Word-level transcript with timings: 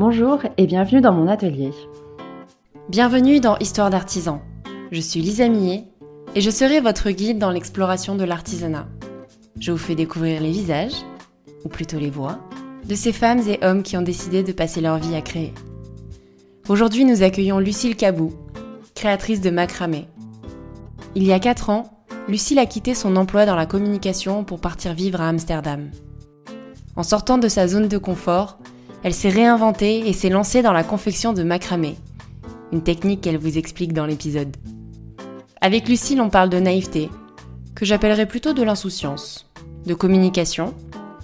Bonjour 0.00 0.38
et 0.56 0.66
bienvenue 0.66 1.02
dans 1.02 1.12
mon 1.12 1.28
atelier. 1.28 1.72
Bienvenue 2.88 3.38
dans 3.38 3.58
Histoire 3.58 3.90
d'artisan. 3.90 4.40
Je 4.90 4.98
suis 4.98 5.20
Lisa 5.20 5.46
Millet 5.46 5.84
et 6.34 6.40
je 6.40 6.48
serai 6.48 6.80
votre 6.80 7.10
guide 7.10 7.38
dans 7.38 7.50
l'exploration 7.50 8.14
de 8.14 8.24
l'artisanat. 8.24 8.88
Je 9.58 9.72
vous 9.72 9.76
fais 9.76 9.94
découvrir 9.94 10.40
les 10.40 10.52
visages, 10.52 11.04
ou 11.66 11.68
plutôt 11.68 11.98
les 11.98 12.08
voix, 12.08 12.38
de 12.88 12.94
ces 12.94 13.12
femmes 13.12 13.42
et 13.46 13.62
hommes 13.62 13.82
qui 13.82 13.98
ont 13.98 14.02
décidé 14.02 14.42
de 14.42 14.52
passer 14.52 14.80
leur 14.80 14.96
vie 14.96 15.14
à 15.14 15.20
créer. 15.20 15.52
Aujourd'hui, 16.70 17.04
nous 17.04 17.22
accueillons 17.22 17.58
Lucille 17.58 17.94
Cabou, 17.94 18.32
créatrice 18.94 19.42
de 19.42 19.50
macramé. 19.50 20.08
Il 21.14 21.24
y 21.24 21.32
a 21.34 21.38
4 21.38 21.68
ans, 21.68 22.04
Lucille 22.26 22.58
a 22.58 22.64
quitté 22.64 22.94
son 22.94 23.16
emploi 23.16 23.44
dans 23.44 23.54
la 23.54 23.66
communication 23.66 24.44
pour 24.44 24.62
partir 24.62 24.94
vivre 24.94 25.20
à 25.20 25.28
Amsterdam. 25.28 25.90
En 26.96 27.02
sortant 27.02 27.36
de 27.36 27.48
sa 27.48 27.68
zone 27.68 27.88
de 27.88 27.98
confort, 27.98 28.60
elle 29.02 29.14
s'est 29.14 29.30
réinventée 29.30 30.08
et 30.08 30.12
s'est 30.12 30.28
lancée 30.28 30.62
dans 30.62 30.72
la 30.72 30.84
confection 30.84 31.32
de 31.32 31.42
macramé, 31.42 31.96
une 32.72 32.82
technique 32.82 33.22
qu'elle 33.22 33.38
vous 33.38 33.56
explique 33.56 33.92
dans 33.92 34.06
l'épisode. 34.06 34.56
Avec 35.60 35.88
Lucille, 35.88 36.20
on 36.20 36.30
parle 36.30 36.50
de 36.50 36.58
naïveté, 36.58 37.08
que 37.74 37.84
j'appellerais 37.84 38.26
plutôt 38.26 38.52
de 38.52 38.62
l'insouciance, 38.62 39.50
de 39.86 39.94
communication 39.94 40.74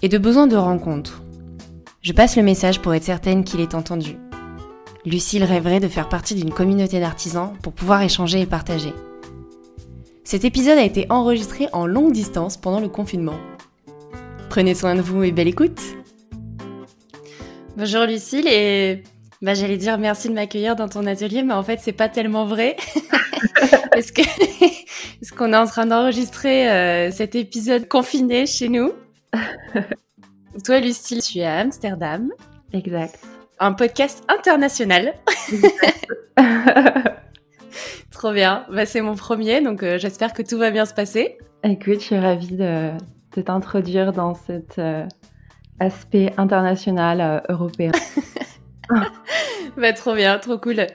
et 0.02 0.08
de 0.08 0.18
besoin 0.18 0.46
de 0.46 0.56
rencontre. 0.56 1.22
Je 2.00 2.12
passe 2.12 2.36
le 2.36 2.42
message 2.42 2.80
pour 2.80 2.94
être 2.94 3.04
certaine 3.04 3.44
qu'il 3.44 3.60
est 3.60 3.74
entendu. 3.74 4.16
Lucille 5.04 5.44
rêverait 5.44 5.80
de 5.80 5.88
faire 5.88 6.08
partie 6.08 6.34
d'une 6.34 6.52
communauté 6.52 6.98
d'artisans 6.98 7.52
pour 7.62 7.72
pouvoir 7.72 8.02
échanger 8.02 8.40
et 8.40 8.46
partager. 8.46 8.92
Cet 10.24 10.44
épisode 10.44 10.78
a 10.78 10.84
été 10.84 11.06
enregistré 11.10 11.68
en 11.72 11.86
longue 11.86 12.12
distance 12.12 12.56
pendant 12.56 12.80
le 12.80 12.88
confinement. 12.88 13.38
Prenez 14.48 14.74
soin 14.74 14.94
de 14.94 15.02
vous 15.02 15.22
et 15.22 15.30
belle 15.30 15.48
écoute 15.48 15.80
Bonjour 17.76 18.06
Lucille 18.06 18.48
et 18.48 19.02
bah, 19.42 19.52
j'allais 19.52 19.76
dire 19.76 19.98
merci 19.98 20.30
de 20.30 20.32
m'accueillir 20.32 20.76
dans 20.76 20.88
ton 20.88 21.06
atelier, 21.06 21.42
mais 21.42 21.52
en 21.52 21.62
fait 21.62 21.78
c'est 21.78 21.92
pas 21.92 22.08
tellement 22.08 22.46
vrai. 22.46 22.76
Est-ce 23.94 24.12
que 24.14 24.22
est-ce 25.22 25.32
qu'on 25.34 25.52
est 25.52 25.56
en 25.56 25.66
train 25.66 25.84
d'enregistrer 25.84 26.70
euh, 26.70 27.10
cet 27.10 27.34
épisode 27.34 27.86
confiné 27.86 28.46
chez 28.46 28.70
nous 28.70 28.94
Toi 30.64 30.80
Lucille, 30.80 31.20
tu 31.20 31.38
es 31.38 31.44
à 31.44 31.58
Amsterdam. 31.58 32.30
Exact. 32.72 33.18
Un 33.58 33.74
podcast 33.74 34.24
international. 34.28 35.12
Trop 38.10 38.32
bien. 38.32 38.64
Bah, 38.72 38.86
c'est 38.86 39.02
mon 39.02 39.16
premier, 39.16 39.60
donc 39.60 39.82
euh, 39.82 39.98
j'espère 39.98 40.32
que 40.32 40.40
tout 40.40 40.56
va 40.56 40.70
bien 40.70 40.86
se 40.86 40.94
passer. 40.94 41.36
Écoute, 41.62 42.00
je 42.00 42.06
suis 42.06 42.18
ravie 42.18 42.56
de, 42.56 42.92
t'introduire 43.44 44.14
dans 44.14 44.34
cet 44.34 44.78
euh, 44.78 45.04
aspect 45.80 46.32
international 46.36 47.20
euh, 47.20 47.52
européen. 47.52 47.92
bah, 49.76 49.92
trop 49.92 50.14
bien, 50.14 50.38
trop 50.38 50.58
cool. 50.58 50.86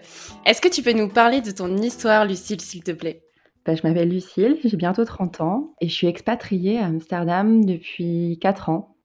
Est-ce 0.46 0.62
que 0.62 0.68
tu 0.68 0.82
peux 0.82 0.94
nous 0.94 1.10
parler 1.10 1.42
de 1.42 1.52
ton 1.52 1.76
histoire, 1.78 2.26
Lucille, 2.26 2.62
s'il 2.62 2.84
te 2.84 2.92
plaît? 2.92 3.24
Bah, 3.66 3.76
Je 3.76 3.88
m'appelle 3.88 4.10
Lucille, 4.10 4.58
j'ai 4.64 4.78
bientôt 4.78 5.06
30 5.06 5.42
ans 5.42 5.74
et 5.82 5.88
je 5.88 5.94
suis 5.94 6.08
expatriée 6.08 6.80
à 6.80 6.86
Amsterdam 6.86 7.64
depuis 7.64 8.40
4 8.42 8.70
ans. 8.70 8.96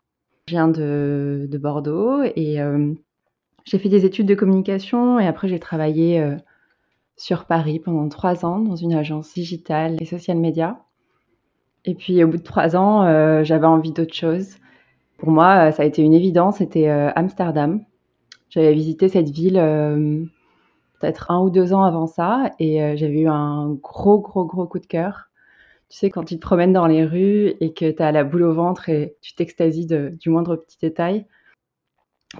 Je 0.48 0.52
viens 0.52 0.68
de, 0.68 1.46
de 1.50 1.58
Bordeaux 1.58 2.22
et 2.22 2.58
j'ai 3.64 3.78
fait 3.78 3.88
des 3.88 4.05
études 4.05 4.27
de 4.27 4.34
communication 4.36 5.18
et 5.18 5.27
après 5.27 5.48
j'ai 5.48 5.58
travaillé 5.58 6.36
sur 7.16 7.46
Paris 7.46 7.80
pendant 7.80 8.08
trois 8.08 8.44
ans 8.44 8.61
dans 8.61 8.77
une 8.77 8.94
agence 8.94 9.33
digitale 9.34 9.96
et 10.00 10.05
social 10.05 10.36
media. 10.38 10.78
Et 11.84 11.94
puis 11.94 12.22
au 12.22 12.28
bout 12.28 12.36
de 12.36 12.42
trois 12.42 12.77
ans, 12.77 13.05
euh, 13.05 13.44
j'avais 13.44 13.66
envie 13.66 13.92
d'autre 13.92 14.14
chose. 14.14 14.56
Pour 15.19 15.31
moi, 15.31 15.69
euh, 15.69 15.72
ça 15.72 15.83
a 15.83 15.86
été 15.86 16.03
une 16.03 16.14
évidence, 16.14 16.59
c'était 16.59 16.89
euh, 16.89 17.11
Amsterdam. 17.14 17.84
J'avais 18.50 18.72
visité 18.72 19.09
cette 19.09 19.31
ville 19.31 19.55
peut-être 21.00 21.31
un 21.31 21.41
ou 21.41 21.50
deux 21.50 21.75
ans 21.75 21.83
avant 21.83 22.06
ça 22.06 22.53
et 22.58 22.97
j'avais 22.97 23.20
eu 23.20 23.28
un 23.28 23.73
gros, 23.75 24.20
gros, 24.20 24.47
gros 24.47 24.67
coup 24.67 24.78
de 24.78 24.86
cœur. 24.86 25.27
Tu 25.91 25.98
sais, 25.98 26.11
quand 26.11 26.25
tu 26.25 26.36
te 26.36 26.41
promènes 26.41 26.73
dans 26.73 26.86
les 26.86 27.05
rues 27.05 27.55
et 27.61 27.74
que 27.74 27.90
tu 27.90 28.02
as 28.02 28.13
la 28.13 28.24
boule 28.24 28.45
au 28.45 28.55
ventre 28.55 28.89
et 28.89 29.17
tu 29.20 29.35
t'extasies 29.35 29.86
du 29.86 30.30
moindre 30.30 30.57
petit 30.57 30.79
détail, 30.80 31.27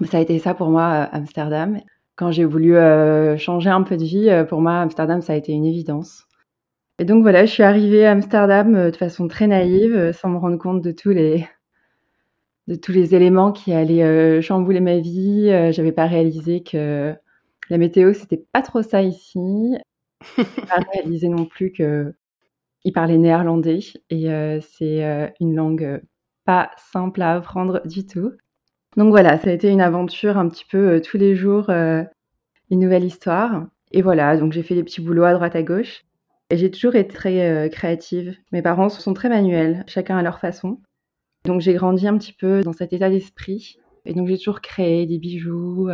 ça 0.09 0.17
a 0.17 0.21
été 0.21 0.39
ça 0.39 0.53
pour 0.53 0.69
moi, 0.69 0.87
Amsterdam 0.87 1.81
quand 2.17 2.31
j'ai 2.31 2.45
voulu 2.45 2.75
euh, 2.75 3.37
changer 3.37 3.69
un 3.69 3.83
peu 3.83 3.95
de 3.95 4.03
vie, 4.03 4.29
euh, 4.29 4.43
pour 4.43 4.59
moi, 4.59 4.79
Amsterdam, 4.79 5.21
ça 5.21 5.33
a 5.33 5.35
été 5.35 5.53
une 5.53 5.65
évidence. 5.65 6.27
Et 6.99 7.05
donc 7.05 7.21
voilà, 7.21 7.45
je 7.45 7.51
suis 7.51 7.63
arrivée 7.63 8.05
à 8.07 8.11
Amsterdam 8.11 8.75
euh, 8.75 8.91
de 8.91 8.95
façon 8.97 9.27
très 9.27 9.47
naïve, 9.47 10.11
sans 10.13 10.29
me 10.29 10.37
rendre 10.37 10.57
compte 10.57 10.81
de 10.81 10.91
tous 10.91 11.11
les, 11.11 11.47
de 12.67 12.75
tous 12.75 12.91
les 12.91 13.15
éléments 13.15 13.51
qui 13.51 13.73
allaient 13.73 14.41
chambouler 14.41 14.79
ma 14.79 14.97
vie. 14.97 15.49
J'avais 15.71 15.91
pas 15.91 16.05
réalisé 16.05 16.63
que 16.63 17.15
la 17.69 17.77
météo, 17.77 18.13
c'était 18.13 18.43
pas 18.51 18.61
trop 18.61 18.81
ça 18.81 19.01
ici. 19.01 19.75
pas 20.35 20.79
réalisé 20.93 21.29
non 21.29 21.45
plus 21.45 21.71
que 21.71 22.13
il 22.83 22.93
parlait 22.93 23.17
néerlandais 23.17 23.79
et 24.09 24.27
c'est 24.61 25.33
une 25.39 25.55
langue 25.55 26.01
pas 26.47 26.71
simple 26.91 27.21
à 27.21 27.35
apprendre 27.35 27.81
du 27.85 28.05
tout. 28.05 28.31
Donc 28.95 29.09
voilà, 29.09 29.37
ça 29.37 29.51
a 29.51 29.53
été 29.53 29.69
une 29.69 29.81
aventure 29.81 30.37
un 30.37 30.49
petit 30.49 30.65
peu 30.65 30.95
euh, 30.95 30.99
tous 30.99 31.17
les 31.17 31.35
jours, 31.35 31.69
euh, 31.69 32.03
une 32.71 32.79
nouvelle 32.79 33.03
histoire. 33.03 33.67
Et 33.91 34.01
voilà, 34.01 34.37
donc 34.37 34.53
j'ai 34.53 34.63
fait 34.63 34.73
des 34.73 34.83
petits 34.83 35.01
boulots 35.01 35.23
à 35.23 35.33
droite 35.33 35.55
à 35.55 35.61
gauche. 35.61 36.03
Et 36.49 36.57
j'ai 36.57 36.71
toujours 36.71 36.95
été 36.95 37.13
très 37.13 37.47
euh, 37.47 37.69
créative. 37.69 38.35
Mes 38.51 38.61
parents 38.61 38.89
sont 38.89 39.13
très 39.13 39.29
manuels, 39.29 39.83
chacun 39.87 40.17
à 40.17 40.23
leur 40.23 40.39
façon. 40.39 40.79
Donc 41.47 41.61
j'ai 41.61 41.73
grandi 41.73 42.07
un 42.07 42.17
petit 42.17 42.33
peu 42.33 42.61
dans 42.61 42.73
cet 42.73 42.93
état 42.93 43.09
d'esprit. 43.09 43.79
Et 44.05 44.13
donc 44.13 44.27
j'ai 44.27 44.37
toujours 44.37 44.61
créé 44.61 45.05
des 45.07 45.17
bijoux. 45.17 45.89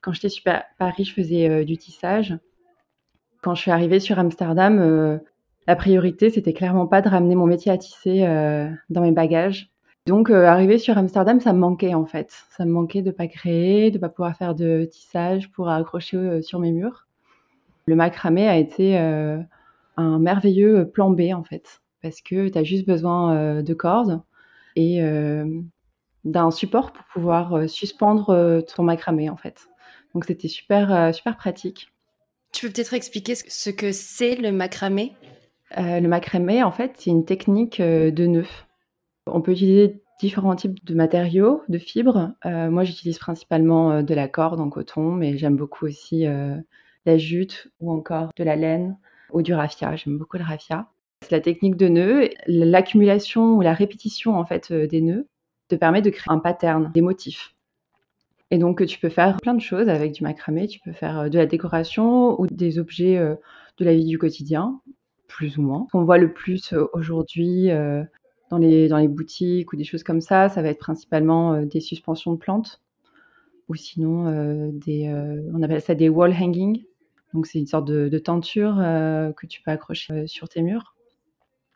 quand 0.00 0.12
j'étais 0.12 0.28
sur 0.28 0.44
Paris, 0.78 1.04
je 1.04 1.12
faisais 1.12 1.64
du 1.64 1.76
tissage. 1.76 2.38
Quand 3.42 3.54
je 3.54 3.62
suis 3.62 3.70
arrivée 3.70 4.00
sur 4.00 4.18
Amsterdam, 4.18 5.20
la 5.66 5.76
priorité, 5.76 6.30
c'était 6.30 6.54
clairement 6.54 6.86
pas 6.86 7.02
de 7.02 7.08
ramener 7.08 7.34
mon 7.34 7.46
métier 7.46 7.70
à 7.70 7.76
tisser 7.76 8.20
dans 8.88 9.02
mes 9.02 9.12
bagages. 9.12 9.70
Donc, 10.06 10.30
euh, 10.30 10.46
arriver 10.46 10.78
sur 10.78 10.96
Amsterdam, 10.98 11.40
ça 11.40 11.52
me 11.52 11.58
manquait 11.58 11.94
en 11.94 12.06
fait. 12.06 12.32
Ça 12.50 12.64
me 12.64 12.72
manquait 12.72 13.02
de 13.02 13.10
pas 13.10 13.28
créer, 13.28 13.90
de 13.90 13.98
pas 13.98 14.08
pouvoir 14.08 14.36
faire 14.36 14.54
de 14.54 14.84
tissage 14.90 15.50
pour 15.52 15.68
accrocher 15.68 16.16
euh, 16.16 16.42
sur 16.42 16.58
mes 16.58 16.72
murs. 16.72 17.06
Le 17.86 17.94
macramé 17.96 18.48
a 18.48 18.56
été 18.56 18.98
euh, 18.98 19.38
un 19.96 20.18
merveilleux 20.18 20.88
plan 20.88 21.10
B 21.10 21.32
en 21.34 21.44
fait, 21.44 21.80
parce 22.02 22.22
que 22.22 22.48
tu 22.48 22.58
as 22.58 22.64
juste 22.64 22.86
besoin 22.86 23.62
de 23.62 23.74
cordes 23.74 24.20
et 24.80 25.02
d'un 26.24 26.50
support 26.50 26.92
pour 26.92 27.04
pouvoir 27.12 27.68
suspendre 27.68 28.62
ton 28.74 28.82
macramé 28.82 29.30
en 29.30 29.36
fait. 29.36 29.68
Donc 30.14 30.24
c'était 30.24 30.48
super 30.48 31.14
super 31.14 31.36
pratique. 31.36 31.92
Tu 32.52 32.66
peux 32.66 32.72
peut-être 32.72 32.94
expliquer 32.94 33.34
ce 33.34 33.70
que 33.70 33.92
c'est 33.92 34.36
le 34.36 34.52
macramé? 34.52 35.14
Le 35.76 36.06
macramé 36.06 36.62
en 36.62 36.72
fait, 36.72 36.92
c'est 36.96 37.10
une 37.10 37.24
technique 37.24 37.80
de 37.80 38.26
nœud. 38.26 38.46
On 39.26 39.40
peut 39.40 39.52
utiliser 39.52 40.02
différents 40.20 40.54
types 40.54 40.84
de 40.84 40.94
matériaux, 40.94 41.62
de 41.68 41.78
fibres. 41.78 42.32
Euh, 42.44 42.70
moi, 42.70 42.84
j'utilise 42.84 43.18
principalement 43.18 43.90
euh, 43.90 44.02
de 44.02 44.14
la 44.14 44.28
corde 44.28 44.60
en 44.60 44.68
coton, 44.68 45.12
mais 45.12 45.38
j'aime 45.38 45.56
beaucoup 45.56 45.86
aussi 45.86 46.26
euh, 46.26 46.56
la 47.06 47.16
jute 47.16 47.68
ou 47.80 47.90
encore 47.90 48.28
de 48.36 48.44
la 48.44 48.54
laine 48.54 48.98
ou 49.32 49.42
du 49.42 49.54
raffia. 49.54 49.96
J'aime 49.96 50.18
beaucoup 50.18 50.36
le 50.36 50.44
raffia. 50.44 50.88
La 51.30 51.40
technique 51.40 51.76
de 51.76 51.88
nœud. 51.88 52.28
L'accumulation 52.46 53.56
ou 53.56 53.60
la 53.60 53.72
répétition 53.72 54.36
en 54.36 54.44
fait 54.44 54.72
des 54.72 55.00
nœuds 55.00 55.26
te 55.68 55.76
permet 55.76 56.02
de 56.02 56.10
créer 56.10 56.32
un 56.32 56.38
pattern, 56.38 56.90
des 56.92 57.00
motifs. 57.00 57.54
Et 58.50 58.58
donc, 58.58 58.84
tu 58.84 58.98
peux 58.98 59.10
faire 59.10 59.36
plein 59.36 59.54
de 59.54 59.60
choses 59.60 59.88
avec 59.88 60.12
du 60.12 60.24
macramé. 60.24 60.66
Tu 60.66 60.80
peux 60.80 60.92
faire 60.92 61.30
de 61.30 61.38
la 61.38 61.46
décoration 61.46 62.40
ou 62.40 62.48
des 62.48 62.80
objets 62.80 63.16
de 63.16 63.84
la 63.84 63.94
vie 63.94 64.04
du 64.04 64.18
quotidien, 64.18 64.80
plus 65.28 65.56
ou 65.58 65.62
moins. 65.62 65.86
On 65.94 66.02
voit 66.02 66.18
le 66.18 66.32
plus 66.32 66.74
aujourd'hui, 66.92 67.70
dans 68.50 68.58
les, 68.58 68.88
dans 68.88 68.98
les 68.98 69.08
boutiques 69.08 69.72
ou 69.72 69.76
des 69.76 69.84
choses 69.84 70.02
comme 70.02 70.20
ça, 70.20 70.48
ça 70.48 70.60
va 70.60 70.68
être 70.68 70.78
principalement 70.78 71.54
euh, 71.54 71.64
des 71.64 71.80
suspensions 71.80 72.32
de 72.32 72.38
plantes 72.38 72.82
ou 73.68 73.76
sinon 73.76 74.26
euh, 74.26 74.70
des, 74.72 75.06
euh, 75.06 75.40
on 75.54 75.62
appelle 75.62 75.80
ça 75.80 75.94
des 75.94 76.08
wall 76.08 76.32
hanging. 76.32 76.84
Donc 77.32 77.46
c'est 77.46 77.60
une 77.60 77.68
sorte 77.68 77.86
de, 77.86 78.08
de 78.08 78.18
tenture 78.18 78.74
que 79.36 79.46
tu 79.46 79.62
peux 79.62 79.70
accrocher 79.70 80.26
sur 80.26 80.48
tes 80.48 80.62
murs. 80.62 80.96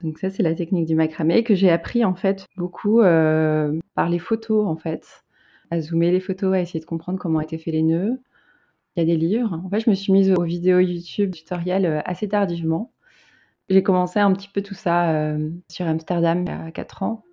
Donc 0.02 0.18
ça 0.18 0.28
c'est 0.30 0.42
la 0.42 0.54
technique 0.54 0.86
du 0.86 0.94
macramé 0.94 1.44
que 1.44 1.54
j'ai 1.54 1.70
appris 1.70 2.04
en 2.04 2.14
fait 2.14 2.46
beaucoup 2.56 3.00
par 3.00 4.08
les 4.08 4.18
photos 4.18 4.66
en 4.66 4.76
fait, 4.76 5.24
à 5.70 5.80
zoomer 5.80 6.10
les 6.10 6.20
photos, 6.20 6.54
à 6.54 6.60
essayer 6.60 6.80
de 6.80 6.84
comprendre 6.84 7.18
comment 7.18 7.40
étaient 7.40 7.58
faits 7.58 7.74
les 7.74 7.82
nœuds. 7.82 8.20
Il 8.96 9.00
y 9.00 9.02
a 9.02 9.06
des 9.06 9.16
livres. 9.16 9.60
En 9.64 9.68
fait, 9.70 9.80
je 9.80 9.90
me 9.90 9.94
suis 9.94 10.12
mise 10.12 10.30
aux 10.30 10.44
vidéos 10.44 10.78
YouTube 10.78 11.32
tutoriels 11.32 12.02
assez 12.04 12.28
tardivement. 12.28 12.92
J'ai 13.70 13.82
commencé 13.82 14.18
un 14.18 14.32
petit 14.32 14.48
peu 14.48 14.62
tout 14.62 14.74
ça 14.74 15.10
euh, 15.12 15.50
sur 15.68 15.86
Amsterdam 15.86 16.42
il 16.42 16.48
y 16.48 16.52
a 16.52 16.70
4 16.70 17.02
ans. 17.02 17.24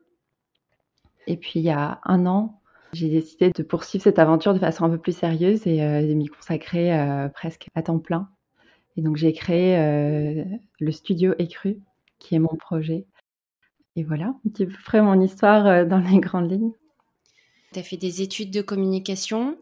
Et 1.28 1.38
puis 1.38 1.60
il 1.60 1.64
y 1.64 1.70
a 1.70 2.00
un 2.04 2.26
an, 2.26 2.62
j'ai 2.94 3.10
décidé 3.10 3.52
de 3.52 3.64
poursuivre 3.64 4.04
cette 4.04 4.18
aventure 4.18 4.54
de 4.54 4.60
façon 4.60 4.86
un 4.86 4.90
peu 4.90 4.98
plus 4.98 5.16
sérieuse 5.16 5.68
et 5.68 5.84
euh, 5.84 6.02
de 6.02 6.14
m'y 6.14 6.28
consacrer 6.28 6.98
euh, 6.98 7.28
presque 7.30 7.68
à 7.76 7.84
temps 7.84 8.00
plein. 8.00 8.30
Et 8.98 9.02
donc 9.02 9.18
j'ai 9.18 9.34
créé 9.34 9.78
le 10.80 10.92
studio 10.92 11.34
Écru, 11.40 11.80
qui 12.22 12.36
est 12.36 12.40
mon 12.40 12.56
projet. 12.56 13.06
Et 13.96 14.04
voilà, 14.04 14.28
un 14.28 14.50
petit 14.50 14.66
peu 14.66 15.02
mon 15.02 15.20
histoire 15.20 15.86
dans 15.86 16.00
les 16.00 16.20
grandes 16.20 16.50
lignes. 16.50 16.72
Tu 17.74 17.80
as 17.80 17.84
fait 17.84 17.98
des 17.98 18.22
études 18.22 18.52
de 18.52 18.62
communication 18.62 19.58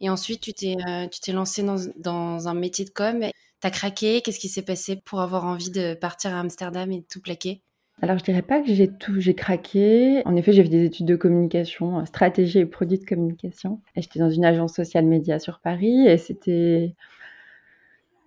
Et 0.00 0.10
ensuite, 0.10 0.40
tu 0.40 0.52
t'es, 0.52 0.76
tu 1.10 1.20
t'es 1.20 1.32
lancé 1.32 1.62
dans, 1.62 1.76
dans, 1.96 2.48
un 2.48 2.54
métier 2.54 2.84
de 2.84 2.90
com. 2.90 3.24
T'as 3.60 3.70
craqué 3.70 4.20
Qu'est-ce 4.20 4.38
qui 4.38 4.48
s'est 4.48 4.62
passé 4.62 4.96
pour 4.96 5.20
avoir 5.20 5.44
envie 5.44 5.70
de 5.70 5.94
partir 5.94 6.34
à 6.34 6.40
Amsterdam 6.40 6.90
et 6.92 7.00
de 7.00 7.06
tout 7.10 7.20
plaquer? 7.20 7.62
Alors, 8.02 8.18
je 8.18 8.24
dirais 8.24 8.42
pas 8.42 8.62
que 8.62 8.72
j'ai 8.72 8.88
tout, 8.88 9.20
j'ai 9.20 9.34
craqué. 9.34 10.22
En 10.24 10.34
effet, 10.36 10.52
j'ai 10.52 10.62
fait 10.62 10.70
des 10.70 10.84
études 10.84 11.06
de 11.06 11.16
communication, 11.16 12.04
stratégie 12.06 12.60
et 12.60 12.66
produits 12.66 12.98
de 12.98 13.04
communication. 13.04 13.82
Et 13.94 14.00
j'étais 14.00 14.18
dans 14.18 14.30
une 14.30 14.44
agence 14.44 14.74
sociale 14.74 15.04
média 15.04 15.38
sur 15.38 15.60
Paris 15.60 16.06
et 16.06 16.16
c'était, 16.16 16.94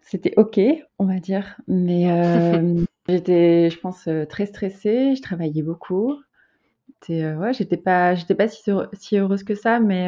c'était 0.01 0.33
ok, 0.38 0.59
on 1.00 1.06
va 1.06 1.19
dire. 1.19 1.59
Mais 1.68 2.12
euh, 2.12 2.83
j'étais, 3.07 3.69
je 3.69 3.79
pense, 3.79 4.07
euh, 4.07 4.25
très 4.25 4.45
stressée. 4.45 5.15
Je 5.15 5.21
travaillais 5.21 5.63
beaucoup. 5.63 6.15
Euh, 7.09 7.35
ouais, 7.35 7.53
j'étais 7.53 7.77
pas, 7.77 8.15
si, 8.15 9.17
heureuse 9.17 9.44
que 9.44 9.55
ça, 9.55 9.79
mais 9.79 10.07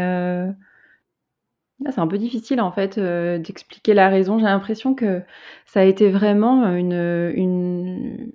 c'est 1.89 1.99
un 1.99 2.07
peu 2.07 2.17
difficile 2.17 2.61
en 2.61 2.71
fait 2.71 2.97
d'expliquer 2.97 3.93
la 3.93 4.07
raison. 4.09 4.39
J'ai 4.39 4.45
l'impression 4.45 4.95
que 4.95 5.21
ça 5.65 5.81
a 5.81 5.83
été 5.83 6.09
vraiment 6.09 6.73
une, 6.73 8.31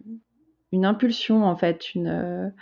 impulsion 0.72 1.44
en 1.44 1.56
fait, 1.56 1.94
une 1.94 2.52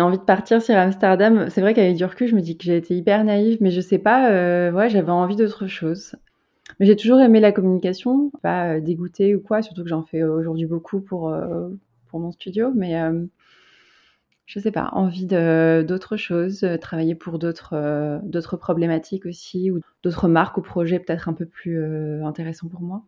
envie 0.00 0.18
de 0.18 0.24
partir 0.24 0.62
sur 0.62 0.74
Amsterdam. 0.74 1.50
C'est 1.50 1.60
vrai 1.60 1.74
qu'avec 1.74 1.96
du 1.96 2.04
recul, 2.06 2.28
je 2.28 2.34
me 2.34 2.40
dis 2.40 2.56
que 2.56 2.64
j'ai 2.64 2.78
été 2.78 2.96
hyper 2.96 3.24
naïve, 3.24 3.58
mais 3.60 3.70
je 3.70 3.82
sais 3.82 3.98
pas, 3.98 4.30
j'avais 4.88 5.10
envie 5.10 5.36
d'autre 5.36 5.66
chose. 5.66 6.16
Mais 6.80 6.86
j'ai 6.86 6.96
toujours 6.96 7.20
aimé 7.20 7.40
la 7.40 7.52
communication, 7.52 8.30
pas 8.42 8.80
dégoûtée 8.80 9.34
ou 9.34 9.40
quoi, 9.40 9.62
surtout 9.62 9.82
que 9.82 9.88
j'en 9.88 10.02
fais 10.02 10.22
aujourd'hui 10.22 10.66
beaucoup 10.66 11.00
pour, 11.00 11.34
pour 12.08 12.20
mon 12.20 12.32
studio, 12.32 12.72
mais 12.74 12.94
je 14.46 14.60
sais 14.60 14.72
pas, 14.72 14.88
envie 14.92 15.26
d'autre 15.26 16.16
chose, 16.16 16.66
travailler 16.80 17.14
pour 17.14 17.38
d'autres 17.38 18.20
d'autres 18.24 18.56
problématiques 18.56 19.26
aussi, 19.26 19.70
ou 19.70 19.80
d'autres 20.02 20.26
marques 20.26 20.56
ou 20.56 20.62
projets 20.62 20.98
peut-être 20.98 21.28
un 21.28 21.34
peu 21.34 21.46
plus 21.46 21.84
intéressants 22.24 22.68
pour 22.68 22.80
moi. 22.80 23.04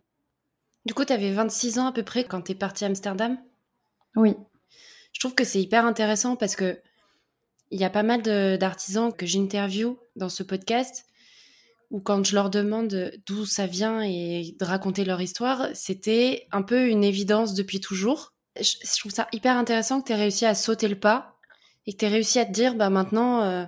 Du 0.85 0.95
coup, 0.95 1.05
tu 1.05 1.13
avais 1.13 1.33
26 1.33 1.79
ans 1.79 1.87
à 1.87 1.93
peu 1.93 2.03
près 2.03 2.25
quand 2.25 2.43
tu 2.43 2.53
es 2.53 2.55
partie 2.55 2.85
à 2.85 2.89
Amsterdam? 2.89 3.37
Oui. 4.15 4.37
Je 5.13 5.21
trouve 5.21 5.35
que 5.35 5.45
c'est 5.45 5.61
hyper 5.61 5.85
intéressant 5.85 6.37
parce 6.37 6.57
que 6.57 6.79
il 7.71 7.81
y 7.81 7.85
a 7.85 7.91
pas 7.91 8.05
mal 8.05 8.23
d'artisans 8.23 9.13
que 9.13 9.27
j'interview 9.27 9.99
dans 10.15 10.29
ce 10.29 10.43
podcast 10.43 11.07
où 11.91 12.01
quand 12.01 12.25
je 12.27 12.35
leur 12.35 12.51
demande 12.51 13.13
d'où 13.27 13.47
ça 13.47 13.67
vient 13.67 14.03
et 14.03 14.55
de 14.59 14.65
raconter 14.65 15.05
leur 15.05 15.21
histoire, 15.21 15.69
c'était 15.75 16.47
un 16.53 16.63
peu 16.63 16.89
une 16.89 17.05
évidence 17.05 17.55
depuis 17.55 17.81
toujours. 17.81 18.33
Je, 18.61 18.99
trouve 18.99 19.13
ça 19.13 19.29
hyper 19.33 19.57
intéressant 19.57 20.01
que 20.01 20.07
tu 20.07 20.13
aies 20.13 20.17
réussi 20.17 20.47
à 20.47 20.55
sauter 20.55 20.89
le 20.89 20.99
pas 20.99 21.37
et 21.87 21.93
que 21.93 21.99
tu 21.99 22.05
aies 22.07 22.09
réussi 22.09 22.39
à 22.39 22.45
te 22.45 22.53
dire 22.53 22.75
bah 22.75 22.89
maintenant 22.89 23.43
euh, 23.43 23.65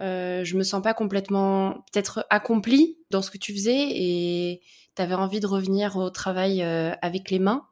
euh, 0.00 0.44
je 0.44 0.56
me 0.56 0.62
sens 0.62 0.82
pas 0.82 0.94
complètement 0.94 1.84
peut-être 1.92 2.26
accomplie 2.30 2.98
dans 3.10 3.22
ce 3.22 3.30
que 3.30 3.38
tu 3.38 3.52
faisais 3.52 3.88
et 3.90 4.62
tu 4.96 5.02
avais 5.02 5.14
envie 5.14 5.40
de 5.40 5.46
revenir 5.46 5.96
au 5.96 6.10
travail 6.10 6.62
euh, 6.62 6.92
avec 7.02 7.30
les 7.30 7.38
mains. 7.38 7.66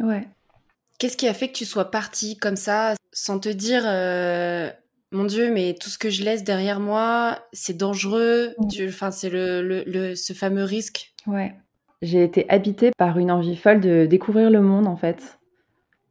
Ouais. 0.00 0.28
Qu'est-ce 0.98 1.16
qui 1.16 1.28
a 1.28 1.34
fait 1.34 1.48
que 1.48 1.56
tu 1.56 1.64
sois 1.64 1.90
partie 1.90 2.36
comme 2.36 2.56
ça, 2.56 2.94
sans 3.12 3.38
te 3.38 3.48
dire, 3.48 3.84
euh, 3.86 4.70
mon 5.12 5.24
Dieu, 5.24 5.52
mais 5.52 5.74
tout 5.74 5.88
ce 5.88 5.98
que 5.98 6.10
je 6.10 6.24
laisse 6.24 6.44
derrière 6.44 6.80
moi, 6.80 7.38
c'est 7.52 7.76
dangereux. 7.76 8.54
Mm. 8.58 8.88
Enfin, 8.88 9.10
c'est 9.10 9.30
le, 9.30 9.62
le, 9.62 10.14
ce 10.14 10.32
fameux 10.32 10.64
risque. 10.64 11.12
Ouais. 11.26 11.54
J'ai 12.02 12.22
été 12.22 12.48
habitée 12.48 12.92
par 12.96 13.18
une 13.18 13.30
envie 13.30 13.56
folle 13.56 13.80
de 13.80 14.06
découvrir 14.06 14.50
le 14.50 14.60
monde, 14.60 14.86
en 14.86 14.96
fait, 14.96 15.38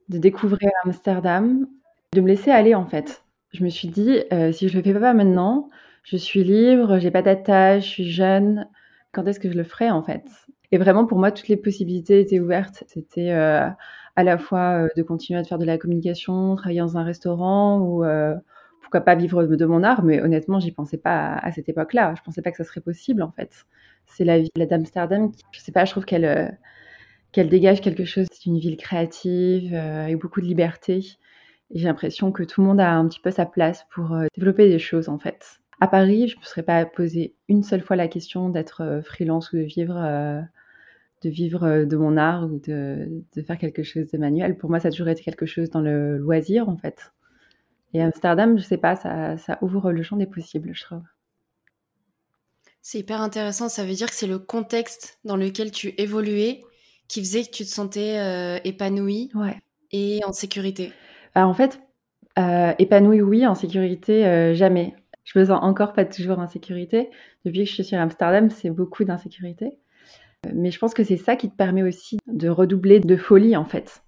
de 0.09 0.17
découvrir 0.17 0.69
Amsterdam, 0.85 1.65
de 2.13 2.21
me 2.21 2.27
laisser 2.27 2.51
aller, 2.51 2.75
en 2.75 2.85
fait. 2.85 3.23
Je 3.53 3.63
me 3.63 3.69
suis 3.69 3.87
dit, 3.87 4.19
euh, 4.31 4.51
si 4.51 4.69
je 4.69 4.77
le 4.77 4.83
fais 4.83 4.93
pas 4.93 5.13
maintenant, 5.13 5.69
je 6.03 6.17
suis 6.17 6.43
libre, 6.43 6.99
j'ai 6.99 7.09
pas 7.09 7.23
d'attache, 7.23 7.85
je 7.85 7.89
suis 7.89 8.11
jeune. 8.11 8.67
Quand 9.11 9.25
est-ce 9.25 9.39
que 9.39 9.49
je 9.51 9.57
le 9.57 9.63
ferai, 9.63 9.89
en 9.89 10.03
fait? 10.03 10.23
Et 10.71 10.77
vraiment, 10.77 11.05
pour 11.07 11.17
moi, 11.17 11.31
toutes 11.31 11.47
les 11.47 11.57
possibilités 11.57 12.19
étaient 12.19 12.39
ouvertes. 12.39 12.83
C'était 12.87 13.31
euh, 13.31 13.67
à 14.15 14.23
la 14.23 14.37
fois 14.37 14.83
euh, 14.83 14.87
de 14.95 15.01
continuer 15.01 15.39
à 15.39 15.43
faire 15.43 15.57
de 15.57 15.65
la 15.65 15.79
communication, 15.79 16.55
travailler 16.55 16.81
dans 16.81 16.97
un 16.97 17.03
restaurant 17.03 17.79
ou 17.79 18.03
pourquoi 18.89 19.01
pas 19.01 19.15
vivre 19.15 19.45
de 19.45 19.65
mon 19.65 19.83
art. 19.83 20.03
Mais 20.03 20.21
honnêtement, 20.21 20.59
j'y 20.59 20.71
pensais 20.71 20.97
pas 20.97 21.35
à, 21.35 21.51
cette 21.51 21.69
époque-là. 21.69 22.13
Je 22.17 22.21
pensais 22.23 22.41
pas 22.41 22.51
que 22.51 22.57
ça 22.57 22.63
serait 22.63 22.81
possible, 22.81 23.21
en 23.21 23.31
fait. 23.31 23.65
C'est 24.05 24.25
la 24.25 24.39
ville 24.39 24.49
d'Amsterdam 24.69 25.31
qui, 25.31 25.43
je 25.51 25.59
sais 25.59 25.71
pas, 25.71 25.85
je 25.85 25.91
trouve 25.91 26.05
qu'elle 26.05 26.57
qu'elle 27.31 27.49
dégage 27.49 27.81
quelque 27.81 28.05
chose. 28.05 28.25
C'est 28.31 28.47
une 28.47 28.57
ville 28.57 28.77
créative, 28.77 29.75
avec 29.75 30.17
beaucoup 30.17 30.41
de 30.41 30.47
liberté 30.47 31.19
j'ai 31.71 31.85
l'impression 31.85 32.31
que 32.31 32.43
tout 32.43 32.61
le 32.61 32.67
monde 32.67 32.79
a 32.79 32.91
un 32.93 33.07
petit 33.07 33.19
peu 33.19 33.31
sa 33.31 33.45
place 33.45 33.85
pour 33.91 34.13
euh, 34.13 34.27
développer 34.35 34.69
des 34.69 34.79
choses 34.79 35.09
en 35.09 35.19
fait. 35.19 35.59
À 35.79 35.87
Paris, 35.87 36.27
je 36.27 36.35
ne 36.35 36.41
me 36.41 36.45
serais 36.45 36.63
pas 36.63 36.85
posé 36.85 37.35
une 37.47 37.63
seule 37.63 37.81
fois 37.81 37.95
la 37.95 38.07
question 38.07 38.49
d'être 38.49 38.81
euh, 38.81 39.01
freelance 39.01 39.51
ou 39.53 39.57
de 39.57 39.61
vivre, 39.61 39.97
euh, 39.97 40.41
de 41.23 41.29
vivre 41.29 41.85
de 41.85 41.97
mon 41.97 42.17
art 42.17 42.45
ou 42.45 42.59
de, 42.59 43.23
de, 43.35 43.41
faire 43.41 43.57
quelque 43.57 43.83
chose 43.83 44.09
de 44.11 44.17
manuel. 44.17 44.57
Pour 44.57 44.69
moi, 44.69 44.79
ça 44.79 44.89
a 44.89 44.91
toujours 44.91 45.07
été 45.09 45.23
quelque 45.23 45.45
chose 45.45 45.69
dans 45.69 45.81
le 45.81 46.17
loisir 46.17 46.69
en 46.69 46.77
fait. 46.77 47.13
Et 47.93 48.01
Amsterdam, 48.01 48.57
je 48.57 48.63
sais 48.63 48.77
pas, 48.77 48.95
ça, 48.95 49.37
ça 49.37 49.57
ouvre 49.61 49.91
le 49.91 50.03
champ 50.03 50.17
des 50.17 50.27
possibles, 50.27 50.71
je 50.73 50.83
trouve. 50.83 51.03
C'est 52.81 52.99
hyper 52.99 53.21
intéressant. 53.21 53.67
Ça 53.67 53.83
veut 53.83 53.93
dire 53.93 54.09
que 54.09 54.15
c'est 54.15 54.27
le 54.27 54.39
contexte 54.39 55.19
dans 55.23 55.35
lequel 55.35 55.71
tu 55.71 55.93
évoluais 55.97 56.61
qui 57.07 57.19
faisait 57.19 57.43
que 57.43 57.49
tu 57.49 57.63
te 57.63 57.69
sentais 57.69 58.61
épanouie 58.63 59.31
ouais. 59.35 59.57
et 59.91 60.21
en 60.25 60.31
sécurité. 60.31 60.93
Bah, 61.35 61.47
en 61.47 61.53
fait, 61.53 61.79
euh, 62.37 62.73
épanouie, 62.79 63.21
oui, 63.21 63.45
en 63.45 63.55
sécurité, 63.55 64.25
euh, 64.25 64.53
jamais. 64.53 64.95
Je 65.25 65.37
me 65.37 65.45
sens 65.45 65.59
encore 65.61 65.93
pas 65.93 66.05
toujours 66.05 66.39
en 66.39 66.47
sécurité. 66.47 67.09
Depuis 67.45 67.63
que 67.63 67.69
je 67.69 67.73
suis 67.73 67.83
sur 67.83 67.99
Amsterdam, 67.99 68.49
c'est 68.49 68.69
beaucoup 68.69 69.03
d'insécurité. 69.03 69.77
Mais 70.53 70.71
je 70.71 70.79
pense 70.79 70.93
que 70.93 71.03
c'est 71.03 71.17
ça 71.17 71.35
qui 71.35 71.49
te 71.49 71.55
permet 71.55 71.83
aussi 71.83 72.17
de 72.27 72.49
redoubler 72.49 72.99
de 72.99 73.17
folie, 73.17 73.57
en 73.57 73.65
fait. 73.65 74.03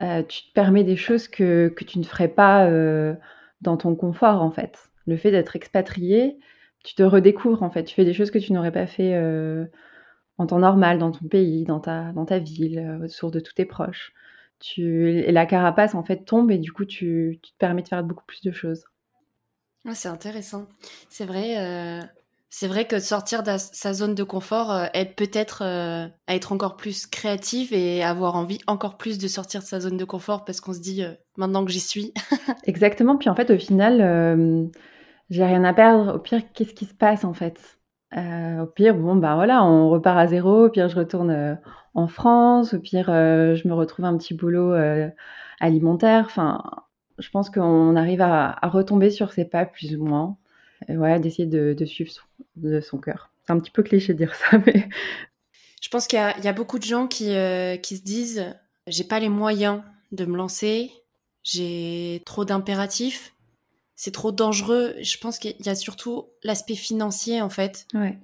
Tu 0.00 0.42
te 0.42 0.52
permets 0.54 0.84
des 0.84 0.96
choses 0.96 1.28
que, 1.28 1.72
que 1.76 1.84
tu 1.84 1.98
ne 1.98 2.04
ferais 2.04 2.28
pas 2.28 2.70
dans 3.60 3.76
ton 3.76 3.94
confort, 3.94 4.42
en 4.42 4.50
fait. 4.50 4.90
Le 5.06 5.16
fait 5.16 5.30
d'être 5.30 5.56
expatrié, 5.56 6.38
tu 6.84 6.94
te 6.94 7.02
redécouvres, 7.02 7.62
en 7.62 7.70
fait. 7.70 7.84
Tu 7.84 7.94
fais 7.94 8.04
des 8.04 8.14
choses 8.14 8.30
que 8.30 8.38
tu 8.38 8.52
n'aurais 8.52 8.72
pas 8.72 8.86
fait 8.86 9.18
en 10.38 10.46
temps 10.46 10.60
normal, 10.60 10.98
dans 10.98 11.10
ton 11.10 11.26
pays, 11.26 11.64
dans 11.64 11.80
ta, 11.80 12.12
dans 12.12 12.24
ta 12.24 12.38
ville, 12.38 13.00
autour 13.02 13.30
de 13.30 13.40
tous 13.40 13.54
tes 13.54 13.64
proches 13.64 14.12
tu, 14.60 15.10
et 15.20 15.32
la 15.32 15.46
carapace 15.46 15.94
en 15.94 16.02
fait 16.02 16.24
tombe 16.24 16.50
et 16.50 16.58
du 16.58 16.72
coup 16.72 16.84
tu, 16.84 17.38
tu 17.42 17.52
te 17.52 17.58
permets 17.58 17.82
de 17.82 17.88
faire 17.88 18.02
beaucoup 18.02 18.24
plus 18.26 18.42
de 18.42 18.52
choses. 18.52 18.84
c'est 19.92 20.08
intéressant. 20.08 20.66
C'est 21.08 21.26
vrai, 21.26 21.56
c'est 22.50 22.66
vrai 22.66 22.86
que 22.86 22.98
sortir 22.98 23.42
de 23.42 23.52
sa 23.56 23.92
zone 23.92 24.14
de 24.14 24.22
confort 24.22 24.72
euh, 24.72 24.86
aide 24.94 25.14
peut-être 25.14 25.62
euh, 25.62 26.06
à 26.26 26.34
être 26.34 26.52
encore 26.52 26.76
plus 26.76 27.06
créative 27.06 27.72
et 27.72 28.02
avoir 28.02 28.36
envie 28.36 28.58
encore 28.66 28.96
plus 28.96 29.18
de 29.18 29.28
sortir 29.28 29.60
de 29.60 29.66
sa 29.66 29.80
zone 29.80 29.96
de 29.96 30.04
confort 30.04 30.44
parce 30.44 30.60
qu'on 30.60 30.72
se 30.72 30.80
dit 30.80 31.04
maintenant 31.36 31.64
que 31.64 31.70
j'y 31.70 31.80
suis. 31.80 32.12
Exactement. 32.64 33.16
Puis 33.16 33.28
en 33.28 33.34
fait, 33.34 33.50
au 33.50 33.58
final, 33.58 34.70
j'ai 35.30 35.44
rien 35.44 35.64
à 35.64 35.74
perdre. 35.74 36.16
Au 36.16 36.18
pire, 36.18 36.42
qu'est-ce 36.54 36.74
qui 36.74 36.86
se 36.86 36.94
passe 36.94 37.24
en 37.24 37.34
fait? 37.34 37.78
Au 38.16 38.66
pire, 38.66 38.94
bon, 38.94 39.16
bah 39.16 39.34
voilà, 39.34 39.62
on 39.64 39.90
repart 39.90 40.18
à 40.18 40.26
zéro. 40.26 40.66
Au 40.66 40.70
pire, 40.70 40.88
je 40.88 40.96
retourne 40.96 41.58
en 41.98 42.06
France. 42.08 42.74
Au 42.74 42.78
pire, 42.78 43.10
euh, 43.10 43.54
je 43.54 43.68
me 43.68 43.74
retrouve 43.74 44.04
un 44.04 44.16
petit 44.16 44.34
boulot 44.34 44.72
euh, 44.72 45.08
alimentaire. 45.60 46.24
Enfin, 46.26 46.62
je 47.18 47.28
pense 47.30 47.50
qu'on 47.50 47.96
arrive 47.96 48.20
à, 48.22 48.58
retomber 48.62 49.10
sur 49.10 49.32
ses 49.32 49.44
pas 49.44 49.66
plus 49.66 49.96
ou 49.96 50.04
moins. 50.04 50.36
Ouais, 50.88 51.18
d'essayer 51.18 51.46
de, 51.46 51.84
suivre 51.84 52.10
son, 52.10 52.22
de 52.56 52.80
son 52.80 52.98
cœur. 52.98 53.30
C'est 53.46 53.52
un 53.52 53.58
petit 53.58 53.70
peu 53.70 53.82
cliché 53.82 54.12
de 54.12 54.18
dire 54.18 54.34
ça, 54.34 54.58
mais. 54.66 54.88
Je 55.80 55.88
pense 55.90 56.06
qu'il 56.06 56.18
y, 56.18 56.48
a 56.48 56.52
beaucoup 56.52 56.78
de 56.78 56.84
gens 56.84 57.06
qui, 57.06 57.30
euh, 57.30 57.76
qui 57.76 57.96
se 57.96 58.02
disent 58.02 58.44
j'ai 58.88 59.04
pas 59.04 59.20
les 59.20 59.28
moyens 59.28 59.82
de 60.10 60.24
me 60.24 60.36
lancer, 60.36 60.90
j'ai 61.44 62.22
trop 62.26 62.44
d'impératifs, 62.44 63.32
c'est 63.94 64.12
trop 64.12 64.32
dangereux. 64.32 64.94
Je 65.00 65.18
pense 65.18 65.38
qu'il 65.38 65.54
y 65.64 65.68
a 65.68 65.74
surtout 65.74 66.26
l'aspect 66.42 66.74
financier 66.74 67.40
en 67.42 67.50
fait. 67.50 67.86
Ouais. 67.94 68.18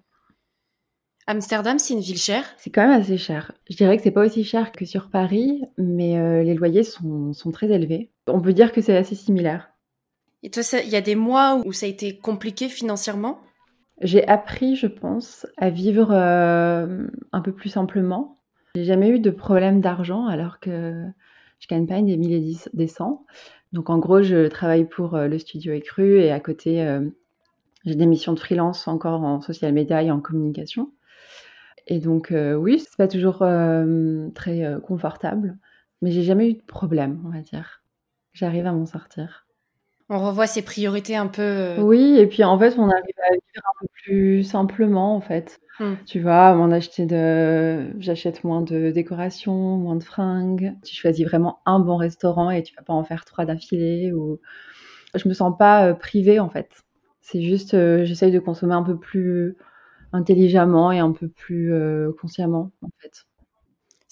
Amsterdam, 1.27 1.79
c'est 1.79 1.95
une 1.95 2.01
ville 2.01 2.19
chère 2.19 2.45
C'est 2.59 2.71
quand 2.71 2.87
même 2.87 3.01
assez 3.01 3.17
cher. 3.17 3.53
Je 3.71 3.77
dirais 3.77 3.97
que 3.97 4.03
c'est 4.03 4.11
pas 4.11 4.25
aussi 4.25 4.45
cher 4.45 4.73
que 4.73 4.85
sur 4.85 5.09
Paris, 5.09 5.63
mais 5.79 6.19
euh, 6.19 6.43
les 6.43 6.55
loyers 6.55 6.85
sont, 6.85 7.33
très 7.53 7.71
élevés. 7.71 8.11
On 8.27 8.41
peut 8.41 8.53
dire 8.53 8.73
que 8.73 8.83
c'est 8.83 8.97
assez 8.97 9.15
similaire. 9.15 9.71
Et 10.45 10.51
toi, 10.51 10.63
il 10.85 10.91
y 10.91 10.95
a 10.95 11.01
des 11.01 11.17
mois 11.17 11.61
où 11.65 11.73
ça 11.73 11.87
a 11.87 11.89
été 11.89 12.17
compliqué 12.17 12.69
financièrement? 12.69 13.41
J'ai 14.01 14.25
appris, 14.29 14.77
je 14.77 14.87
pense, 14.87 15.47
à 15.57 15.71
vivre 15.71 16.13
euh, 16.13 17.09
un 17.33 17.41
peu 17.41 17.53
plus 17.53 17.71
simplement. 17.71 18.39
J'ai 18.77 18.85
jamais 18.85 19.09
eu 19.09 19.19
de 19.19 19.31
problème 19.31 19.81
d'argent 19.81 20.27
alors 20.27 20.61
que 20.61 21.05
je 21.59 21.67
gagne 21.67 21.89
pas 21.89 22.01
des 22.01 22.17
milliers 22.17 22.57
des 22.73 22.87
cents. 22.87 23.25
Donc 23.73 23.91
en 23.91 23.99
gros, 23.99 24.23
je 24.23 24.47
travaille 24.47 24.85
pour 24.85 25.17
euh, 25.17 25.27
le 25.27 25.41
studio 25.41 25.73
Écru 25.73 26.21
et 26.21 26.31
à 26.31 26.39
côté, 26.39 27.01
j'ai 27.85 27.97
des 27.97 28.07
missions 28.07 28.33
de 28.33 28.39
freelance 28.39 28.87
encore 28.87 29.25
en 29.25 29.41
social 29.41 29.73
media 29.73 30.03
et 30.03 30.13
en 30.13 30.21
communication. 30.21 30.93
Et 31.87 31.99
donc, 31.99 32.33
euh, 32.33 32.55
oui, 32.55 32.79
c'est 32.79 32.97
pas 32.97 33.09
toujours 33.09 33.43
euh, 33.43 34.29
très 34.35 34.65
euh, 34.65 34.81
confortable, 34.81 35.59
mais 36.01 36.11
j'ai 36.11 36.23
jamais 36.23 36.51
eu 36.51 36.55
de 36.55 36.63
problème, 36.63 37.23
on 37.27 37.31
va 37.31 37.41
dire. 37.41 37.83
J'arrive 38.33 38.67
à 38.67 38.73
m'en 38.73 38.87
sortir. 38.87 39.44
On 40.11 40.19
revoit 40.19 40.47
ses 40.47 40.63
priorités 40.63 41.17
un 41.17 41.27
peu. 41.27 41.43
euh, 41.43 41.81
Oui, 41.81 42.17
et 42.19 42.27
puis 42.27 42.45
en 42.45 42.59
fait, 42.59 42.75
on 42.79 42.91
arrive 42.91 43.19
à 43.31 43.33
vivre 43.33 43.65
un 43.67 43.81
peu 43.81 43.87
plus 44.05 44.45
simplement, 44.45 45.17
en 45.17 45.21
fait. 45.21 45.61
Hmm. 45.81 45.95
Tu 46.07 46.21
vois, 46.21 46.55
m'en 46.55 46.71
acheter 46.71 47.07
de, 47.07 47.91
j'achète 48.01 48.45
moins 48.45 48.61
de 48.63 48.91
décorations, 48.91 49.77
moins 49.77 49.97
de 49.97 50.05
fringues. 50.05 50.75
Tu 50.85 50.95
choisis 50.95 51.27
vraiment 51.27 51.61
un 51.67 51.81
bon 51.81 51.97
restaurant 51.97 52.51
et 52.51 52.63
tu 52.63 52.75
vas 52.77 52.83
pas 52.83 52.93
en 52.93 53.03
faire 53.05 53.25
trois 53.25 53.45
d'affilée. 53.47 54.13
Ou 54.13 54.39
je 55.15 55.29
me 55.29 55.35
sens 55.35 55.57
pas 55.59 55.89
euh, 55.89 55.95
privée, 55.95 56.41
en 56.41 56.51
fait. 56.51 56.71
C'est 57.23 57.43
juste, 57.43 57.75
euh, 57.75 58.05
j'essaye 58.05 58.33
de 58.33 58.39
consommer 58.41 58.75
un 58.75 58.83
peu 58.83 58.99
plus 58.99 59.57
intelligemment 60.13 60.93
et 60.93 60.99
un 61.01 61.13
peu 61.13 61.29
plus 61.29 61.73
euh, 61.73 62.13
consciemment, 62.21 62.73
en 62.83 62.91
fait. 63.01 63.25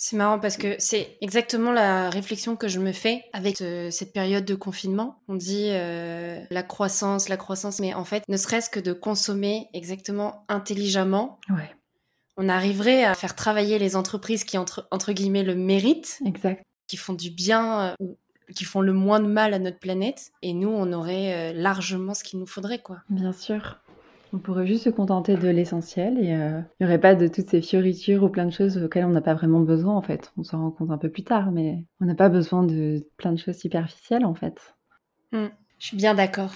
C'est 0.04 0.16
marrant 0.16 0.40
parce 0.40 0.56
que 0.56 0.74
c'est 0.80 1.16
exactement 1.20 1.70
la 1.70 2.10
réflexion 2.10 2.56
que 2.56 2.66
je 2.66 2.80
me 2.80 2.90
fais 2.90 3.24
avec 3.32 3.60
euh, 3.60 3.88
cette 3.92 4.12
période 4.12 4.44
de 4.44 4.56
confinement. 4.56 5.22
On 5.28 5.36
dit 5.36 5.68
euh, 5.68 6.42
la 6.50 6.64
croissance, 6.64 7.28
la 7.28 7.36
croissance, 7.36 7.78
mais 7.78 7.94
en 7.94 8.04
fait, 8.04 8.24
ne 8.28 8.36
serait-ce 8.36 8.68
que 8.68 8.80
de 8.80 8.92
consommer 8.92 9.68
exactement 9.74 10.44
intelligemment, 10.48 11.38
Ouais, 11.50 11.70
on 12.36 12.48
arriverait 12.48 13.04
à 13.04 13.14
faire 13.14 13.36
travailler 13.36 13.78
les 13.78 13.94
entreprises 13.94 14.42
qui, 14.42 14.58
entre, 14.58 14.88
entre 14.90 15.12
guillemets, 15.12 15.44
le 15.44 15.54
méritent, 15.54 16.18
exact. 16.26 16.66
qui 16.88 16.96
font 16.96 17.12
du 17.12 17.30
bien 17.30 17.82
euh, 17.82 17.94
ou 18.00 18.18
qui 18.56 18.64
font 18.64 18.80
le 18.80 18.92
moins 18.92 19.20
de 19.20 19.28
mal 19.28 19.54
à 19.54 19.60
notre 19.60 19.78
planète. 19.78 20.32
Et 20.42 20.52
nous, 20.52 20.68
on 20.68 20.92
aurait 20.92 21.52
largement 21.52 22.12
ce 22.12 22.24
qu'il 22.24 22.40
nous 22.40 22.46
faudrait, 22.46 22.80
quoi. 22.80 22.98
Bien 23.08 23.32
sûr. 23.32 23.78
On 24.34 24.38
pourrait 24.38 24.66
juste 24.66 24.84
se 24.84 24.90
contenter 24.90 25.36
de 25.36 25.48
l'essentiel 25.48 26.18
et 26.18 26.32
euh, 26.32 26.60
il 26.80 26.84
n'y 26.84 26.86
aurait 26.86 27.00
pas 27.00 27.14
de 27.14 27.28
toutes 27.28 27.50
ces 27.50 27.60
fioritures 27.60 28.22
ou 28.22 28.30
plein 28.30 28.46
de 28.46 28.50
choses 28.50 28.82
auxquelles 28.82 29.04
on 29.04 29.10
n'a 29.10 29.20
pas 29.20 29.34
vraiment 29.34 29.60
besoin 29.60 29.94
en 29.94 30.00
fait. 30.00 30.32
On 30.38 30.42
s'en 30.42 30.58
rend 30.58 30.70
compte 30.70 30.90
un 30.90 30.96
peu 30.96 31.10
plus 31.10 31.22
tard, 31.22 31.52
mais 31.52 31.84
on 32.00 32.06
n'a 32.06 32.14
pas 32.14 32.30
besoin 32.30 32.62
de 32.62 33.06
plein 33.18 33.32
de 33.32 33.38
choses 33.38 33.58
superficielles 33.58 34.24
en 34.24 34.34
fait. 34.34 34.74
Je 35.32 35.48
suis 35.78 35.96
bien 35.96 36.14
d'accord. 36.14 36.52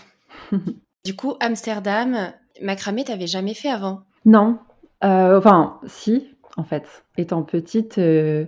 du 1.04 1.14
coup, 1.16 1.34
Amsterdam, 1.40 2.32
macramé, 2.62 3.04
t'avais 3.04 3.26
jamais 3.26 3.54
fait 3.54 3.70
avant? 3.70 4.02
Non, 4.24 4.58
euh, 5.04 5.38
enfin 5.38 5.78
si, 5.86 6.34
en 6.56 6.64
fait. 6.64 7.04
Étant 7.18 7.42
petite, 7.42 7.98
euh, 7.98 8.46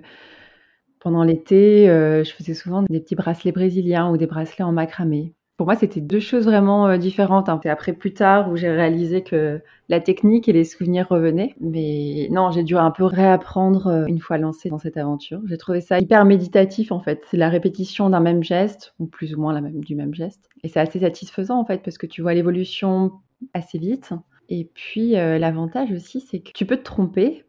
pendant 1.01 1.23
l'été, 1.23 1.87
je 1.87 2.33
faisais 2.35 2.55
souvent 2.55 2.83
des 2.83 3.01
petits 3.01 3.15
bracelets 3.15 3.53
brésiliens 3.53 4.11
ou 4.11 4.17
des 4.17 4.27
bracelets 4.27 4.65
en 4.65 4.73
macramé. 4.73 5.35
Pour 5.59 5.67
moi, 5.67 5.77
c'était 5.77 6.01
deux 6.01 6.21
choses 6.21 6.45
vraiment 6.47 6.87
euh, 6.89 6.97
différentes. 6.99 7.49
hein. 7.51 7.61
C'est 7.63 7.69
après 7.69 7.93
plus 7.93 8.15
tard 8.15 8.51
où 8.51 8.57
j'ai 8.57 8.71
réalisé 8.71 9.23
que 9.25 9.61
la 9.91 10.01
technique 10.01 10.49
et 10.49 10.53
les 10.55 10.65
souvenirs 10.65 11.09
revenaient. 11.11 11.55
Mais 11.61 12.29
non, 12.31 12.51
j'ai 12.53 12.63
dû 12.63 12.77
un 12.77 12.93
peu 12.93 13.05
réapprendre 13.05 13.89
euh, 13.89 14.07
une 14.07 14.21
fois 14.21 14.39
lancée 14.39 14.71
dans 14.71 14.79
cette 14.79 14.97
aventure. 14.97 15.43
J'ai 15.47 15.59
trouvé 15.59 15.81
ça 15.83 15.99
hyper 15.99 16.25
méditatif 16.25 16.93
en 16.93 17.01
fait. 17.01 17.23
C'est 17.31 17.37
la 17.37 17.51
répétition 17.51 18.09
d'un 18.09 18.21
même 18.21 18.43
geste, 18.45 18.95
ou 19.01 19.07
plus 19.07 19.35
ou 19.35 19.41
moins 19.41 19.53
la 19.53 19.61
même, 19.61 19.85
du 19.85 19.97
même 19.97 20.15
geste. 20.15 20.49
Et 20.63 20.69
c'est 20.69 20.81
assez 20.81 21.01
satisfaisant 21.01 21.59
en 21.61 21.65
fait 21.67 21.83
parce 21.83 21.99
que 21.99 22.07
tu 22.07 22.23
vois 22.23 22.35
l'évolution 22.35 23.13
assez 23.53 23.79
vite. 23.79 24.13
Et 24.49 24.65
puis 24.75 25.17
euh, 25.19 25.39
l'avantage 25.39 25.93
aussi, 25.93 26.21
c'est 26.21 26.41
que 26.41 26.53
tu 26.53 26.67
peux 26.67 26.77
te 26.77 26.85
tromper, 26.85 27.45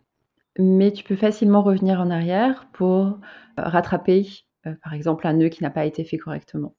mais 0.59 0.91
tu 0.93 1.03
peux 1.03 1.15
facilement 1.17 1.63
revenir 1.63 2.01
en 2.01 2.11
arrière 2.11 2.67
pour 2.73 3.19
rattraper, 3.57 4.27
par 4.83 4.93
exemple, 4.95 5.27
un 5.27 5.33
nœud 5.33 5.49
qui 5.49 5.63
n'a 5.63 5.71
pas 5.71 5.85
été 5.85 6.03
fait 6.05 6.17
correctement. 6.19 6.75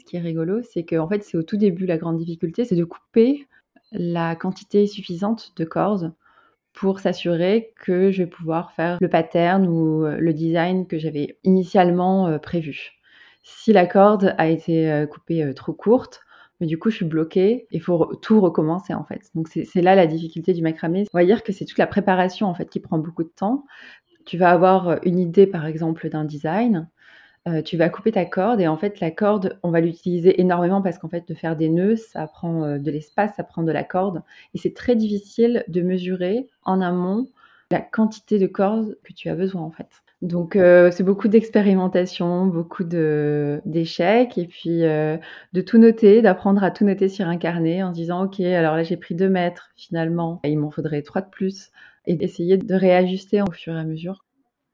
Ce 0.00 0.04
qui 0.06 0.16
est 0.16 0.20
rigolo, 0.20 0.62
c'est 0.62 0.84
qu'en 0.84 1.06
fait, 1.06 1.22
c'est 1.22 1.36
au 1.36 1.42
tout 1.42 1.58
début 1.58 1.84
la 1.84 1.98
grande 1.98 2.16
difficulté, 2.16 2.64
c'est 2.64 2.74
de 2.74 2.84
couper 2.84 3.46
la 3.92 4.34
quantité 4.34 4.86
suffisante 4.86 5.52
de 5.56 5.64
cordes 5.64 6.14
pour 6.72 7.00
s'assurer 7.00 7.74
que 7.84 8.10
je 8.10 8.22
vais 8.22 8.28
pouvoir 8.28 8.72
faire 8.72 8.96
le 9.00 9.08
pattern 9.08 9.66
ou 9.66 10.06
euh, 10.06 10.16
le 10.18 10.32
design 10.32 10.86
que 10.86 10.98
j'avais 10.98 11.36
initialement 11.44 12.28
euh, 12.28 12.38
prévu. 12.38 12.92
Si 13.42 13.74
la 13.74 13.86
corde 13.86 14.34
a 14.38 14.48
été 14.48 14.90
euh, 14.90 15.06
coupée 15.06 15.52
trop 15.54 15.74
courte, 15.74 16.22
mais 16.60 16.66
du 16.66 16.78
coup, 16.78 16.88
je 16.88 16.96
suis 16.96 17.06
bloquée. 17.06 17.66
Il 17.70 17.82
faut 17.82 18.14
tout 18.22 18.40
recommencer 18.40 18.94
en 18.94 19.04
fait. 19.04 19.30
Donc 19.34 19.48
c'est 19.48 19.82
là 19.82 19.94
la 19.94 20.06
difficulté 20.06 20.54
du 20.54 20.62
macramé. 20.62 21.04
On 21.12 21.18
va 21.18 21.24
dire 21.24 21.42
que 21.42 21.52
c'est 21.52 21.64
toute 21.66 21.78
la 21.78 21.86
préparation 21.86 22.46
en 22.46 22.54
fait 22.54 22.70
qui 22.70 22.80
prend 22.80 22.98
beaucoup 22.98 23.24
de 23.24 23.32
temps. 23.34 23.64
Tu 24.26 24.38
vas 24.38 24.50
avoir 24.50 24.98
une 25.04 25.18
idée 25.18 25.46
par 25.46 25.66
exemple 25.66 26.08
d'un 26.08 26.24
design. 26.24 26.88
Euh, 27.48 27.62
tu 27.62 27.78
vas 27.78 27.88
couper 27.88 28.12
ta 28.12 28.26
corde 28.26 28.60
et 28.60 28.68
en 28.68 28.76
fait 28.76 29.00
la 29.00 29.10
corde, 29.10 29.58
on 29.62 29.70
va 29.70 29.80
l'utiliser 29.80 30.42
énormément 30.42 30.82
parce 30.82 30.98
qu'en 30.98 31.08
fait 31.08 31.26
de 31.26 31.32
faire 31.32 31.56
des 31.56 31.70
nœuds, 31.70 31.96
ça 31.96 32.26
prend 32.26 32.64
euh, 32.64 32.78
de 32.78 32.90
l'espace, 32.90 33.32
ça 33.36 33.44
prend 33.44 33.62
de 33.62 33.72
la 33.72 33.82
corde 33.82 34.22
et 34.54 34.58
c'est 34.58 34.74
très 34.74 34.94
difficile 34.94 35.64
de 35.68 35.80
mesurer 35.80 36.48
en 36.64 36.82
amont 36.82 37.28
la 37.70 37.80
quantité 37.80 38.38
de 38.38 38.46
cordes 38.46 38.98
que 39.04 39.14
tu 39.14 39.30
as 39.30 39.34
besoin 39.34 39.62
en 39.62 39.70
fait. 39.70 39.88
Donc 40.20 40.54
euh, 40.54 40.90
c'est 40.90 41.02
beaucoup 41.02 41.28
d'expérimentation, 41.28 42.44
beaucoup 42.44 42.84
d'échecs 42.84 44.36
et 44.36 44.46
puis 44.46 44.80
de 44.80 45.60
tout 45.66 45.78
noter, 45.78 46.20
d'apprendre 46.20 46.62
à 46.62 46.70
tout 46.70 46.84
noter 46.84 47.08
sur 47.08 47.26
un 47.26 47.38
carnet 47.38 47.82
en 47.82 47.90
disant 47.90 48.26
ok 48.26 48.40
alors 48.40 48.76
là 48.76 48.82
j'ai 48.82 48.98
pris 48.98 49.14
deux 49.14 49.30
mètres 49.30 49.70
finalement, 49.76 50.40
il 50.44 50.58
m'en 50.58 50.70
faudrait 50.70 51.00
trois 51.00 51.22
de 51.22 51.30
plus 51.30 51.70
et 52.06 52.16
d'essayer 52.16 52.58
de 52.58 52.74
réajuster 52.74 53.40
au 53.40 53.50
fur 53.50 53.74
et 53.74 53.80
à 53.80 53.84
mesure. 53.84 54.26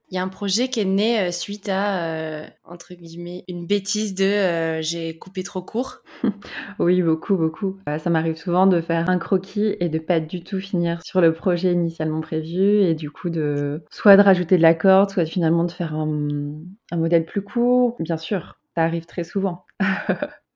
Il 0.08 0.14
y 0.14 0.18
a 0.18 0.22
un 0.22 0.28
projet 0.28 0.68
qui 0.68 0.78
est 0.78 0.84
né 0.84 1.18
euh, 1.20 1.30
suite 1.32 1.68
à, 1.68 2.04
euh, 2.06 2.46
entre 2.64 2.94
guillemets, 2.94 3.42
une 3.48 3.66
bêtise 3.66 4.14
de 4.14 4.24
euh, 4.24 4.80
j'ai 4.80 5.18
coupé 5.18 5.42
trop 5.42 5.62
court. 5.62 6.02
Oui, 6.78 7.02
beaucoup, 7.02 7.36
beaucoup. 7.36 7.78
Ça 7.86 8.10
m'arrive 8.10 8.36
souvent 8.36 8.66
de 8.66 8.80
faire 8.80 9.08
un 9.08 9.18
croquis 9.18 9.76
et 9.80 9.88
de 9.88 9.98
pas 9.98 10.20
du 10.20 10.44
tout 10.44 10.60
finir 10.60 11.02
sur 11.02 11.20
le 11.20 11.32
projet 11.32 11.72
initialement 11.72 12.20
prévu 12.20 12.82
et 12.82 12.94
du 12.94 13.10
coup 13.10 13.30
de 13.30 13.82
soit 13.90 14.16
de 14.16 14.22
rajouter 14.22 14.56
de 14.56 14.62
la 14.62 14.74
corde, 14.74 15.10
soit 15.10 15.24
finalement 15.24 15.64
de 15.64 15.72
faire 15.72 15.94
un, 15.94 16.60
un 16.92 16.96
modèle 16.96 17.24
plus 17.24 17.42
court. 17.42 17.96
Bien 17.98 18.16
sûr, 18.16 18.58
ça 18.76 18.84
arrive 18.84 19.06
très 19.06 19.24
souvent. 19.24 19.64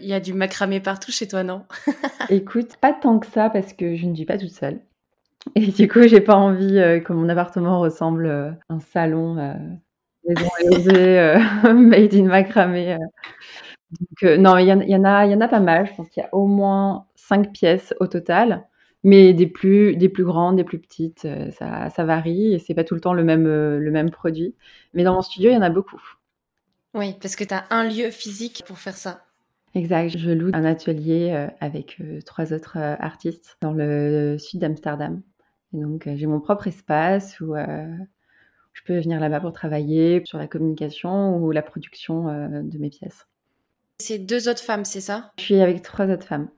Il 0.00 0.06
y 0.06 0.12
a 0.12 0.20
du 0.20 0.32
macramé 0.34 0.80
partout 0.80 1.12
chez 1.12 1.26
toi, 1.26 1.42
non? 1.42 1.64
Écoute, 2.28 2.76
pas 2.76 2.92
tant 2.92 3.18
que 3.18 3.26
ça 3.26 3.50
parce 3.50 3.72
que 3.72 3.96
je 3.96 4.06
ne 4.06 4.14
vis 4.14 4.26
pas 4.26 4.38
toute 4.38 4.50
seule. 4.50 4.80
Et 5.54 5.66
du 5.72 5.88
coup, 5.88 6.02
j'ai 6.06 6.20
pas 6.20 6.36
envie 6.36 6.78
euh, 6.78 7.00
que 7.00 7.12
mon 7.12 7.28
appartement 7.28 7.80
ressemble 7.80 8.26
euh, 8.26 8.50
à 8.68 8.74
un 8.74 8.80
salon 8.80 9.38
euh, 9.38 9.54
maison 10.28 10.48
euh, 10.94 11.38
made 11.74 12.14
in 12.14 12.24
macramé. 12.26 12.94
euh. 12.94 12.98
Donc, 14.00 14.22
euh, 14.24 14.36
non, 14.36 14.58
il 14.58 14.66
y, 14.66 14.72
en- 14.72 14.80
il 14.80 14.90
y 14.90 14.96
en 14.96 15.04
a, 15.04 15.26
il 15.26 15.32
y 15.32 15.34
en 15.34 15.40
a 15.40 15.48
pas 15.48 15.60
mal. 15.60 15.86
Je 15.86 15.94
pense 15.94 16.08
qu'il 16.10 16.22
y 16.22 16.26
a 16.26 16.34
au 16.34 16.46
moins 16.46 17.06
cinq 17.16 17.52
pièces 17.52 17.94
au 18.00 18.06
total, 18.06 18.66
mais 19.04 19.32
des 19.34 19.46
plus, 19.46 19.96
des 19.96 20.08
plus 20.08 20.24
grandes, 20.24 20.56
des 20.56 20.64
plus 20.64 20.78
petites, 20.78 21.24
euh, 21.24 21.50
ça, 21.52 21.90
ça 21.90 22.04
varie 22.04 22.54
et 22.54 22.58
c'est 22.58 22.74
pas 22.74 22.84
tout 22.84 22.94
le 22.94 23.00
temps 23.00 23.14
le 23.14 23.24
même, 23.24 23.46
euh, 23.46 23.78
le 23.78 23.90
même 23.90 24.10
produit. 24.10 24.54
Mais 24.94 25.04
dans 25.04 25.14
mon 25.14 25.22
studio, 25.22 25.50
il 25.50 25.54
y 25.54 25.56
en 25.56 25.62
a 25.62 25.70
beaucoup. 25.70 26.00
Oui, 26.92 27.14
parce 27.22 27.34
que 27.34 27.44
tu 27.44 27.54
as 27.54 27.64
un 27.70 27.84
lieu 27.88 28.10
physique 28.10 28.62
pour 28.66 28.78
faire 28.78 28.96
ça. 28.98 29.24
Exact. 29.74 30.16
Je 30.18 30.30
loue 30.30 30.50
un 30.52 30.64
atelier 30.66 31.30
euh, 31.32 31.48
avec 31.60 32.00
euh, 32.00 32.20
trois 32.22 32.52
autres 32.52 32.76
euh, 32.78 32.96
artistes 32.98 33.56
dans 33.62 33.72
le 33.72 34.36
sud 34.38 34.60
d'Amsterdam. 34.60 35.22
Et 35.74 35.80
donc, 35.80 36.06
euh, 36.06 36.16
j'ai 36.16 36.26
mon 36.26 36.40
propre 36.40 36.66
espace 36.66 37.38
où 37.40 37.54
euh, 37.54 37.86
je 38.72 38.82
peux 38.84 38.98
venir 38.98 39.20
là-bas 39.20 39.40
pour 39.40 39.52
travailler 39.52 40.22
sur 40.24 40.38
la 40.38 40.46
communication 40.46 41.36
ou 41.36 41.50
la 41.50 41.62
production 41.62 42.28
euh, 42.28 42.62
de 42.62 42.78
mes 42.78 42.90
pièces. 42.90 43.26
C'est 44.00 44.18
deux 44.18 44.48
autres 44.48 44.62
femmes, 44.62 44.84
c'est 44.84 45.00
ça? 45.00 45.32
Je 45.38 45.44
suis 45.44 45.60
avec 45.60 45.82
trois 45.82 46.06
autres 46.06 46.26
femmes. 46.26 46.48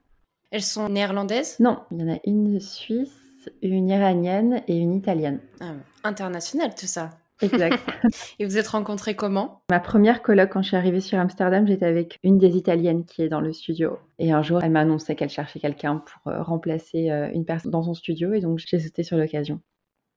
Elles 0.51 0.61
sont 0.61 0.89
néerlandaises? 0.89 1.59
Non, 1.59 1.79
il 1.91 1.99
y 1.99 2.03
en 2.03 2.13
a 2.13 2.19
une 2.25 2.59
suisse, 2.59 3.49
une 3.61 3.89
iranienne 3.89 4.61
et 4.67 4.77
une 4.77 4.93
italienne. 4.93 5.39
ah, 5.59 5.73
International, 6.03 6.73
tout 6.75 6.87
ça. 6.87 7.09
Exact. 7.41 7.79
Et 8.39 8.45
vous 8.45 8.57
êtes 8.57 8.67
rencontrés 8.67 9.15
comment? 9.15 9.61
Ma 9.69 9.79
première 9.79 10.21
coloc, 10.21 10.49
quand 10.51 10.61
je 10.61 10.69
suis 10.69 10.77
arrivée 10.77 11.01
sur 11.01 11.19
Amsterdam, 11.19 11.67
j'étais 11.67 11.85
avec 11.85 12.19
une 12.23 12.37
des 12.37 12.57
Italiennes 12.57 13.05
qui 13.05 13.21
est 13.21 13.29
dans 13.29 13.41
le 13.41 13.53
studio. 13.53 13.97
Et 14.19 14.31
un 14.31 14.41
jour, 14.41 14.63
elle 14.63 14.71
m'a 14.71 14.81
annoncé 14.81 15.15
qu'elle 15.15 15.29
cherchait 15.29 15.59
quelqu'un 15.59 15.97
pour 15.97 16.31
euh, 16.31 16.41
remplacer 16.41 17.09
euh, 17.09 17.29
une 17.33 17.45
personne 17.45 17.71
dans 17.71 17.83
son 17.83 17.93
studio. 17.93 18.33
Et 18.33 18.39
donc, 18.39 18.59
j'ai 18.59 18.79
sauté 18.79 19.03
sur 19.03 19.17
l'occasion. 19.17 19.59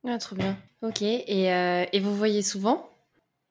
Ah, 0.07 0.19
trop 0.19 0.37
bien. 0.37 0.57
Ok, 0.83 1.03
et, 1.03 1.53
euh, 1.53 1.85
et 1.93 2.01
vous 2.01 2.15
voyez 2.15 2.43
souvent? 2.43 2.91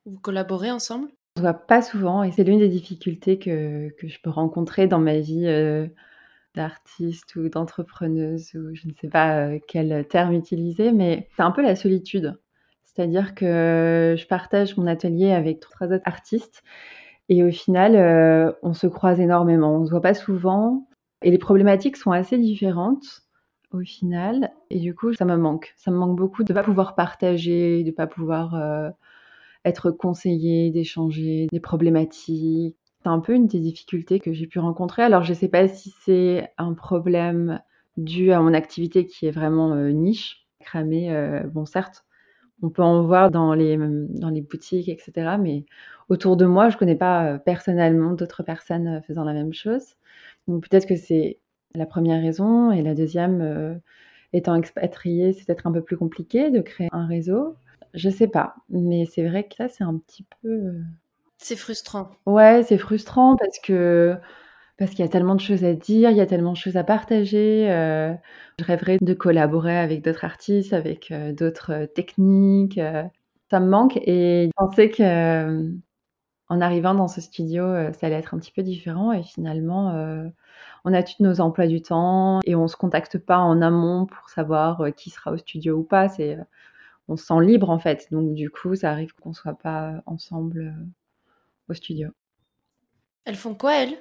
Vous 0.05 0.19
collaborez 0.19 0.71
ensemble? 0.71 1.07
On 1.35 1.39
se 1.39 1.41
voit 1.41 1.53
pas 1.53 1.81
souvent 1.81 2.21
et 2.21 2.31
c'est 2.31 2.43
l'une 2.43 2.59
des 2.59 2.69
difficultés 2.69 3.39
que, 3.39 3.89
que 3.97 4.07
je 4.07 4.19
peux 4.21 4.29
rencontrer 4.29 4.85
dans 4.85 4.99
ma 4.99 5.17
vie 5.17 5.47
euh, 5.47 5.87
d'artiste 6.53 7.35
ou 7.35 7.49
d'entrepreneuse 7.49 8.53
ou 8.53 8.75
je 8.75 8.87
ne 8.87 8.93
sais 9.01 9.07
pas 9.07 9.57
quel 9.67 10.07
terme 10.07 10.33
utiliser, 10.33 10.91
mais 10.91 11.27
c'est 11.35 11.41
un 11.41 11.49
peu 11.49 11.63
la 11.63 11.75
solitude. 11.75 12.37
C'est-à-dire 12.95 13.35
que 13.35 14.15
je 14.17 14.27
partage 14.27 14.77
mon 14.77 14.87
atelier 14.87 15.31
avec 15.31 15.59
trois 15.59 15.87
autres 15.87 16.03
artistes 16.05 16.63
et 17.29 17.43
au 17.43 17.51
final, 17.51 17.95
euh, 17.95 18.51
on 18.63 18.73
se 18.73 18.87
croise 18.87 19.19
énormément. 19.19 19.75
On 19.75 19.85
se 19.85 19.91
voit 19.91 20.01
pas 20.01 20.13
souvent 20.13 20.87
et 21.21 21.31
les 21.31 21.37
problématiques 21.37 21.97
sont 21.97 22.11
assez 22.11 22.37
différentes 22.37 23.21
au 23.71 23.79
final. 23.79 24.51
Et 24.69 24.79
du 24.79 24.93
coup, 24.95 25.13
ça 25.13 25.25
me 25.25 25.35
manque. 25.37 25.73
Ça 25.77 25.91
me 25.91 25.97
manque 25.97 26.17
beaucoup 26.17 26.43
de 26.43 26.53
ne 26.53 26.57
pas 26.57 26.63
pouvoir 26.63 26.95
partager, 26.95 27.83
de 27.83 27.87
ne 27.87 27.95
pas 27.95 28.07
pouvoir 28.07 28.55
euh, 28.55 28.89
être 29.65 29.91
conseillé, 29.91 30.71
d'échanger 30.71 31.47
des 31.51 31.59
problématiques. 31.59 32.77
C'est 33.01 33.09
un 33.09 33.19
peu 33.19 33.33
une 33.33 33.47
des 33.47 33.59
difficultés 33.59 34.19
que 34.19 34.33
j'ai 34.33 34.47
pu 34.47 34.59
rencontrer. 34.59 35.03
Alors, 35.03 35.23
je 35.23 35.31
ne 35.31 35.37
sais 35.37 35.49
pas 35.49 35.67
si 35.67 35.93
c'est 36.05 36.49
un 36.57 36.73
problème 36.73 37.61
dû 37.97 38.31
à 38.31 38.41
mon 38.41 38.53
activité 38.53 39.05
qui 39.05 39.25
est 39.27 39.31
vraiment 39.31 39.73
euh, 39.73 39.89
niche, 39.91 40.47
cramée. 40.59 41.11
euh, 41.11 41.43
bon, 41.43 41.65
certes, 41.65 42.05
On 42.63 42.69
peut 42.69 42.81
en 42.81 43.03
voir 43.03 43.29
dans 43.29 43.53
les, 43.53 43.77
dans 43.77 44.29
les 44.29 44.41
boutiques, 44.41 44.89
etc. 44.89 45.37
Mais 45.39 45.65
autour 46.09 46.37
de 46.37 46.45
moi, 46.45 46.69
je 46.69 46.75
ne 46.75 46.79
connais 46.79 46.95
pas 46.95 47.37
personnellement 47.39 48.13
d'autres 48.13 48.41
personnes 48.41 49.01
faisant 49.05 49.23
la 49.23 49.33
même 49.33 49.53
chose. 49.53 49.83
Donc 50.47 50.67
peut-être 50.67 50.87
que 50.87 50.95
c'est 50.95 51.37
la 51.75 51.85
première 51.85 52.21
raison. 52.21 52.71
Et 52.71 52.81
la 52.81 52.95
deuxième, 52.95 53.79
étant 54.33 54.55
expatriée, 54.55 55.33
c'est 55.33 55.45
peut-être 55.45 55.67
un 55.67 55.71
peu 55.71 55.81
plus 55.81 55.97
compliqué 55.97 56.49
de 56.49 56.61
créer 56.61 56.89
un 56.91 57.05
réseau. 57.05 57.55
Je 57.93 58.09
sais 58.09 58.27
pas, 58.27 58.55
mais 58.69 59.05
c'est 59.05 59.27
vrai 59.27 59.43
que 59.43 59.55
là, 59.59 59.69
c'est 59.69 59.83
un 59.83 59.97
petit 59.97 60.25
peu. 60.41 60.73
C'est 61.37 61.55
frustrant. 61.55 62.09
Ouais, 62.25 62.63
c'est 62.63 62.77
frustrant 62.77 63.35
parce 63.35 63.59
que 63.59 64.15
parce 64.77 64.91
qu'il 64.91 65.01
y 65.01 65.07
a 65.07 65.11
tellement 65.11 65.35
de 65.35 65.41
choses 65.41 65.63
à 65.63 65.73
dire, 65.73 66.09
il 66.09 66.17
y 66.17 66.21
a 66.21 66.25
tellement 66.25 66.53
de 66.53 66.57
choses 66.57 66.77
à 66.77 66.83
partager. 66.83 67.69
Euh, 67.71 68.13
je 68.59 68.65
rêverais 68.65 68.97
de 68.99 69.13
collaborer 69.13 69.77
avec 69.77 70.03
d'autres 70.03 70.25
artistes, 70.25 70.73
avec 70.73 71.11
euh, 71.11 71.31
d'autres 71.31 71.71
euh, 71.71 71.87
techniques. 71.87 72.79
ça 73.49 73.59
me 73.59 73.67
manque 73.67 73.97
et 73.97 74.47
je 74.47 74.51
pensais 74.55 74.89
que 74.89 75.71
en 76.49 76.61
arrivant 76.61 76.93
dans 76.93 77.07
ce 77.07 77.21
studio, 77.21 77.63
ça 77.93 78.07
allait 78.07 78.15
être 78.15 78.33
un 78.33 78.39
petit 78.39 78.51
peu 78.51 78.63
différent 78.63 79.11
et 79.11 79.23
finalement, 79.23 79.93
on 80.85 80.93
a 80.93 81.01
tous 81.01 81.23
nos 81.23 81.39
emplois 81.41 81.67
du 81.67 81.81
temps 81.81 82.41
et 82.45 82.53
on 82.55 82.67
se 82.67 82.75
contacte 82.75 83.17
pas 83.17 83.37
en 83.39 83.61
amont 83.61 84.05
pour 84.05 84.29
savoir 84.29 84.83
qui 84.95 85.09
sera 85.09 85.31
au 85.31 85.37
studio 85.37 85.77
ou 85.77 85.83
pas. 85.83 86.09
C'est 86.09 86.37
on 87.07 87.17
se 87.17 87.25
sent 87.25 87.41
libre 87.41 87.69
en 87.69 87.79
fait. 87.79 88.07
Donc 88.11 88.33
du 88.35 88.49
coup, 88.51 88.75
ça 88.75 88.91
arrive 88.91 89.13
qu'on 89.15 89.33
soit 89.33 89.57
pas 89.57 90.03
ensemble 90.05 90.75
au 91.69 91.73
studio. 91.73 92.09
Elles 93.25 93.35
font 93.35 93.55
quoi 93.55 93.75
elles? 93.75 93.97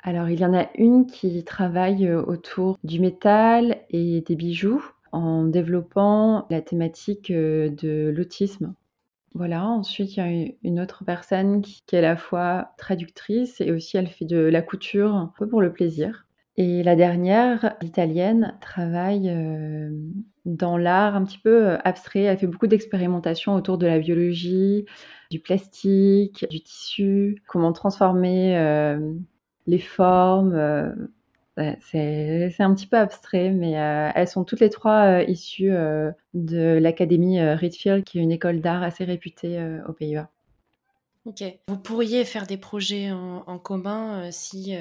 Alors, 0.00 0.28
il 0.28 0.38
y 0.40 0.44
en 0.44 0.54
a 0.54 0.68
une 0.76 1.06
qui 1.06 1.42
travaille 1.44 2.06
euh, 2.06 2.22
autour 2.22 2.78
du 2.84 3.00
métal 3.00 3.78
et 3.90 4.20
des 4.20 4.36
bijoux 4.36 4.84
en 5.12 5.44
développant 5.44 6.46
la 6.50 6.60
thématique 6.60 7.30
euh, 7.30 7.70
de 7.70 8.12
l'autisme. 8.14 8.74
Voilà, 9.34 9.66
ensuite 9.66 10.16
il 10.16 10.18
y 10.18 10.22
a 10.22 10.52
une 10.62 10.80
autre 10.80 11.04
personne 11.04 11.62
qui, 11.62 11.82
est 11.92 11.98
à 11.98 12.00
la 12.00 12.16
fois 12.16 12.72
traductrice 12.78 13.60
et 13.60 13.72
aussi 13.72 13.96
elle 13.96 14.08
fait 14.08 14.24
de 14.24 14.38
la 14.38 14.62
couture 14.62 15.14
un 15.14 15.32
peu 15.36 15.46
pour 15.46 15.60
le 15.60 15.72
plaisir. 15.72 16.26
Et 16.56 16.82
la 16.82 16.96
dernière, 16.96 17.76
l'italienne, 17.82 18.56
travaille 18.60 19.28
euh, 19.28 19.90
dans 20.44 20.76
l'art 20.76 21.14
un 21.14 21.24
petit 21.24 21.38
peu 21.38 21.76
abstrait. 21.84 22.22
Elle 22.22 22.38
fait 22.38 22.46
beaucoup 22.46 22.66
d'expérimentations 22.66 23.54
autour 23.54 23.78
de 23.78 23.86
la 23.86 23.98
biologie, 23.98 24.86
du 25.30 25.40
plastique, 25.40 26.46
du 26.50 26.60
tissu, 26.60 27.42
comment 27.46 27.72
transformer 27.72 28.56
les 29.68 29.78
formes. 29.78 30.54
Euh, 31.58 31.74
c'est 31.80 32.60
un 32.60 32.74
petit 32.74 32.86
peu 32.86 32.96
abstrait, 32.96 33.50
mais 33.50 33.78
euh, 33.78 34.10
elles 34.14 34.28
sont 34.28 34.44
toutes 34.44 34.60
les 34.60 34.70
trois 34.70 35.20
euh, 35.20 35.24
issues 35.24 35.72
de 36.34 36.78
l'académie 36.80 37.40
Rietveld, 37.40 38.04
qui 38.04 38.18
est 38.18 38.22
une 38.22 38.32
école 38.32 38.60
d'art 38.60 38.82
assez 38.82 39.04
réputée 39.04 39.60
aux 39.86 39.92
Pays-Bas. 39.92 40.28
Ok. 41.26 41.44
Vous 41.68 41.78
pourriez 41.78 42.24
faire 42.24 42.46
des 42.46 42.56
projets 42.56 43.10
en, 43.12 43.58
commun 43.58 44.30
si 44.30 44.74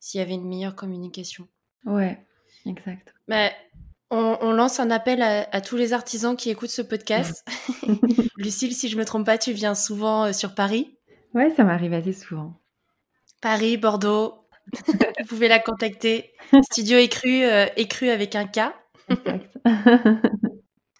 s'il 0.00 0.18
y 0.18 0.22
avait 0.22 0.34
une 0.34 0.48
meilleure 0.48 0.76
communication. 0.76 1.46
Ouais, 1.84 2.18
exact. 2.66 3.14
Mais 3.28 3.52
on, 4.10 4.52
lance 4.52 4.80
un 4.80 4.90
appel 4.90 5.22
à, 5.22 5.60
tous 5.60 5.76
les 5.76 5.92
artisans 5.92 6.36
qui 6.36 6.50
écoutent 6.50 6.70
ce 6.70 6.82
podcast. 6.82 7.46
Lucille, 8.36 8.74
si 8.74 8.88
je 8.88 8.98
me 8.98 9.04
trompe 9.04 9.26
pas, 9.26 9.38
tu 9.38 9.52
viens 9.52 9.74
souvent 9.74 10.32
sur 10.32 10.54
Paris? 10.54 10.96
Ouais, 11.32 11.50
ça 11.50 11.64
m'arrive 11.64 11.92
assez 11.92 12.12
souvent. 12.12 12.60
Paris, 13.40 13.78
Bordeaux, 13.78 14.34
vous 14.76 15.26
pouvez 15.28 15.48
la 15.48 15.58
contacter. 15.58 16.32
Studio 16.62 16.98
écru, 16.98 17.44
euh, 17.44 17.66
écru 17.76 18.10
avec 18.10 18.36
un 18.36 18.46
K. 18.46 18.60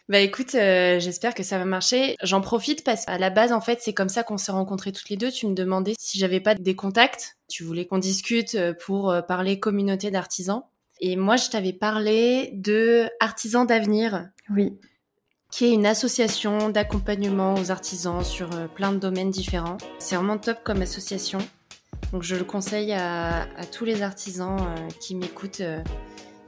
bah 0.09 0.21
écoute, 0.21 0.55
euh, 0.55 0.99
j'espère 1.01 1.35
que 1.35 1.43
ça 1.43 1.59
va 1.59 1.65
marcher. 1.65 2.17
J'en 2.23 2.41
profite 2.41 2.83
parce 2.83 3.05
qu'à 3.05 3.19
la 3.19 3.31
base, 3.31 3.53
en 3.53 3.61
fait, 3.61 3.81
c'est 3.83 3.93
comme 3.93 4.09
ça 4.09 4.23
qu'on 4.23 4.39
s'est 4.39 4.53
rencontrés 4.53 4.93
toutes 4.93 5.11
les 5.11 5.17
deux. 5.17 5.31
Tu 5.31 5.47
me 5.47 5.55
demandais 5.55 5.95
si 5.99 6.19
j'avais 6.19 6.41
pas 6.41 6.55
des 6.55 6.75
contacts. 6.75 7.37
Tu 7.49 7.63
voulais 7.63 7.87
qu'on 7.87 7.99
discute 7.99 8.55
euh, 8.55 8.73
pour 8.73 9.15
parler 9.29 9.61
communauté 9.61 10.11
d'artisans. 10.11 10.63
Et 11.01 11.17
moi, 11.17 11.37
je 11.37 11.49
t'avais 11.51 11.73
parlé 11.73 12.51
de 12.55 13.09
Artisans 13.21 13.67
d'avenir. 13.67 14.29
Oui. 14.51 14.79
Qui 15.51 15.67
est 15.67 15.73
une 15.73 15.87
association 15.87 16.69
d'accompagnement 16.69 17.55
aux 17.55 17.71
artisans 17.71 18.23
sur 18.23 18.51
plein 18.75 18.93
de 18.93 18.99
domaines 18.99 19.31
différents. 19.31 19.79
C'est 19.99 20.15
vraiment 20.15 20.39
top 20.39 20.59
comme 20.63 20.83
association. 20.83 21.39
Donc 22.13 22.23
je 22.23 22.37
le 22.37 22.45
conseille 22.45 22.93
à, 22.93 23.47
tous 23.73 23.85
les 23.85 24.03
artisans 24.03 24.59
euh, 24.61 24.89
qui 25.01 25.15
m'écoutent. 25.15 25.61
Euh, 25.61 25.83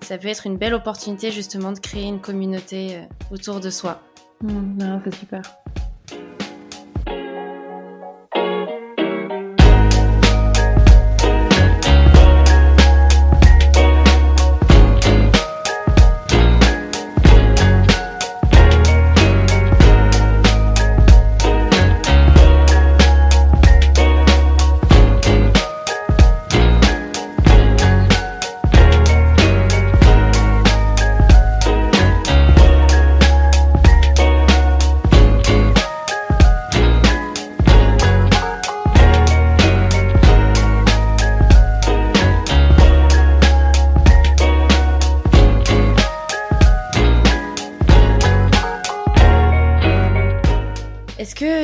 ça 0.01 0.19
peut 0.19 0.29
être 0.29 0.47
une 0.47 0.57
belle 0.57 0.75
opportunité 0.75 1.31
justement 1.31 1.73
de 1.73 1.79
créer 1.79 2.05
une 2.05 2.21
communauté 2.21 2.97
euh, 2.97 3.03
autour 3.31 3.61
de 3.61 3.71
soi. 3.71 4.03
Mmh, 4.43 5.01
c'est 5.05 5.15
super. 5.15 5.43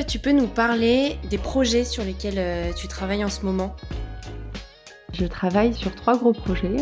Tu 0.06 0.18
peux 0.18 0.32
nous 0.32 0.46
parler 0.46 1.16
des 1.30 1.38
projets 1.38 1.84
sur 1.84 2.04
lesquels 2.04 2.38
euh, 2.38 2.72
tu 2.72 2.86
travailles 2.86 3.24
en 3.24 3.28
ce 3.28 3.44
moment? 3.44 3.74
Je 5.12 5.26
travaille 5.26 5.74
sur 5.74 5.94
trois 5.94 6.16
gros 6.16 6.32
projets. 6.32 6.76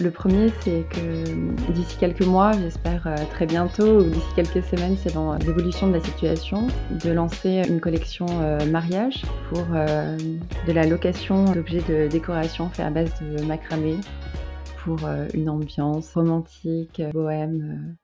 Le 0.00 0.10
premier, 0.10 0.52
c'est 0.60 0.84
que 0.90 1.72
d'ici 1.72 1.96
quelques 1.98 2.24
mois, 2.24 2.52
j'espère 2.52 3.06
euh, 3.06 3.16
très 3.30 3.46
bientôt, 3.46 4.00
ou 4.00 4.04
d'ici 4.04 4.26
quelques 4.36 4.62
semaines, 4.64 4.96
c'est 5.02 5.14
dans 5.14 5.34
l'évolution 5.34 5.88
de 5.88 5.94
la 5.94 6.00
situation, 6.00 6.66
de 6.90 7.10
lancer 7.10 7.62
une 7.68 7.80
collection 7.80 8.26
euh, 8.42 8.64
mariage 8.66 9.22
pour 9.48 9.64
de 9.64 10.72
la 10.72 10.86
location 10.86 11.44
d'objets 11.52 11.82
de 11.88 12.08
décoration 12.08 12.70
faits 12.70 12.86
à 12.86 12.90
base 12.90 13.12
de 13.20 13.42
macramé 13.44 13.96
pour 14.84 15.00
une 15.32 15.48
ambiance 15.48 16.12
romantique, 16.12 17.00
bohème, 17.12 17.96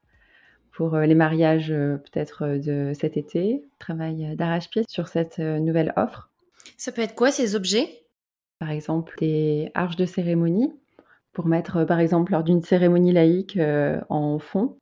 pour 0.80 0.94
euh, 0.94 1.04
les 1.04 1.14
mariages 1.14 1.70
euh, 1.70 1.98
peut-être 1.98 2.46
euh, 2.46 2.58
de 2.58 2.94
cet 2.94 3.18
été. 3.18 3.62
Je 3.70 3.78
travaille 3.78 4.34
d'arrache-pied 4.34 4.84
sur 4.88 5.08
cette 5.08 5.38
nouvelle 5.38 5.92
offre. 5.96 6.30
Ça 6.78 6.90
peut 6.90 7.02
être 7.02 7.14
quoi 7.14 7.30
ces 7.30 7.54
objets? 7.54 8.06
Par 8.60 8.70
exemple, 8.70 9.14
des 9.18 9.70
arches 9.74 9.96
de 9.96 10.06
cérémonie 10.06 10.72
pour 11.34 11.44
mettre 11.44 11.84
par 11.84 12.00
exemple 12.00 12.32
lors 12.32 12.44
d'une 12.44 12.62
cérémonie 12.62 13.12
laïque 13.12 13.58
en 14.08 14.38
fond 14.38 14.78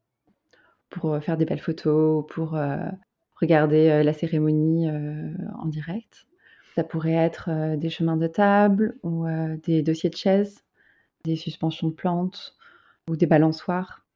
pour 0.88 1.18
faire 1.20 1.36
des 1.36 1.44
belles 1.44 1.60
photos, 1.60 2.24
pour 2.28 2.56
regarder 3.40 4.02
la 4.04 4.12
cérémonie 4.12 4.88
en 4.88 5.66
direct. 5.66 6.26
Ça 6.76 6.84
pourrait 6.84 7.12
être 7.12 7.76
des 7.76 7.90
chemins 7.90 8.16
de 8.16 8.28
table 8.28 8.96
ou 9.02 9.26
des 9.64 9.82
dossiers 9.82 10.10
de 10.10 10.16
chaises, 10.16 10.64
des 11.24 11.36
suspensions 11.36 11.88
de 11.88 11.94
plantes 11.94 12.56
ou 13.08 13.16
des 13.16 13.26
balançoires. 13.26 14.07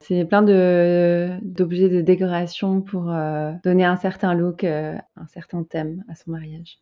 C'est 0.00 0.24
plein 0.24 0.42
d'objets 0.42 1.88
de, 1.88 2.00
décoration 2.00 2.80
pour 2.80 3.10
euh, 3.10 3.52
donner 3.64 3.84
un 3.84 3.96
certain 3.96 4.34
look, 4.34 4.64
euh, 4.64 4.96
un 5.16 5.26
certain 5.26 5.64
thème 5.64 6.04
à 6.08 6.14
son 6.14 6.30
mariage. 6.30 6.78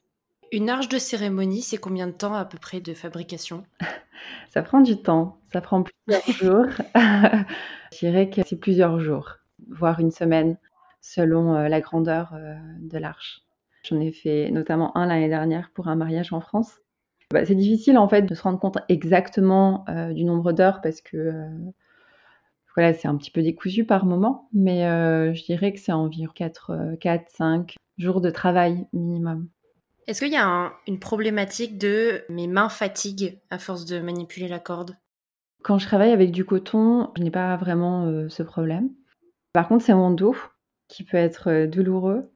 Une 0.53 0.71
arche 0.71 0.89
de 0.89 0.99
cérémonie, 0.99 1.63
c'est 1.63 1.79
combien 1.79 2.07
de 2.07 2.13
temps 2.13 2.35
à 2.35 2.45
peu 2.45 2.59
près 2.59 2.81
de 2.81 2.95
fabrication? 2.95 3.65
Ça 4.51 4.63
prend 4.63 4.81
du 4.81 4.97
temps, 4.97 5.39
ça 5.53 5.61
prend 5.61 5.83
plusieurs 5.83 6.27
jours. 6.29 6.67
Je 7.93 7.99
dirais 7.99 8.31
que 8.31 8.41
c'est 8.45 8.57
plusieurs 8.57 8.99
jours, 8.99 9.37
voire 9.69 10.01
une 10.01 10.11
semaine, 10.11 10.57
selon 11.01 11.55
euh, 11.55 11.69
la 11.69 11.81
grandeur 11.81 12.35
de 12.81 12.99
l'arche. 12.99 13.43
J'en 13.83 14.01
ai 14.01 14.13
fait 14.13 14.51
notamment 14.51 14.97
un 14.97 15.07
l'année 15.07 15.29
dernière 15.29 15.71
pour 15.75 15.89
un 15.89 15.97
mariage 15.97 16.33
en 16.33 16.41
France. 16.41 16.81
Bah, 17.31 17.45
c'est 17.45 17.55
difficile 17.55 17.99
en 17.99 18.09
fait 18.09 18.23
de 18.23 18.35
se 18.35 18.43
rendre 18.43 18.59
compte 18.59 18.79
exactement 18.89 19.85
du 20.13 20.25
nombre 20.25 20.53
d'heures 20.53 20.81
parce 20.81 21.01
que 21.01 21.51
voilà, 22.77 22.95
c'est 22.95 23.09
un 23.09 23.17
petit 23.17 23.31
peu 23.31 23.43
décousu 23.43 23.85
par 23.85 24.07
moment, 24.07 24.49
mais 24.53 24.87
euh, 24.87 25.35
je 25.35 25.45
dirais 25.45 25.73
que 25.73 25.81
c'est 25.81 25.93
environ 25.93 26.33
4, 26.35 26.97
4, 27.01 27.31
5 27.31 27.75
jours 27.99 28.21
de 28.21 28.31
travail 28.31 28.87
minimum. 28.93 29.49
Est-ce 30.07 30.23
qu'il 30.23 30.33
y 30.33 30.37
a 30.37 30.73
une 30.87 31.01
problématique 31.01 31.79
de 31.79 32.23
mes 32.29 32.47
mains 32.47 32.69
fatiguent 32.69 33.41
à 33.51 33.59
force 33.59 33.87
de 33.87 33.99
manipuler 33.99 34.47
la 34.47 34.61
corde? 34.61 34.97
Quand 35.63 35.79
je 35.79 35.87
travaille 35.87 36.13
avec 36.13 36.31
du 36.31 36.45
coton, 36.45 37.11
je 37.17 37.23
n'ai 37.23 37.31
pas 37.33 37.57
vraiment 37.57 38.05
euh, 38.05 38.29
ce 38.29 38.45
problème. 38.45 38.91
Par 39.53 39.67
contre, 39.67 39.85
c'est 39.85 39.95
mon 39.95 40.11
dos. 40.11 40.37
qui 40.89 41.03
peut 41.03 41.17
être 41.17 41.67
douloureux 41.67 42.31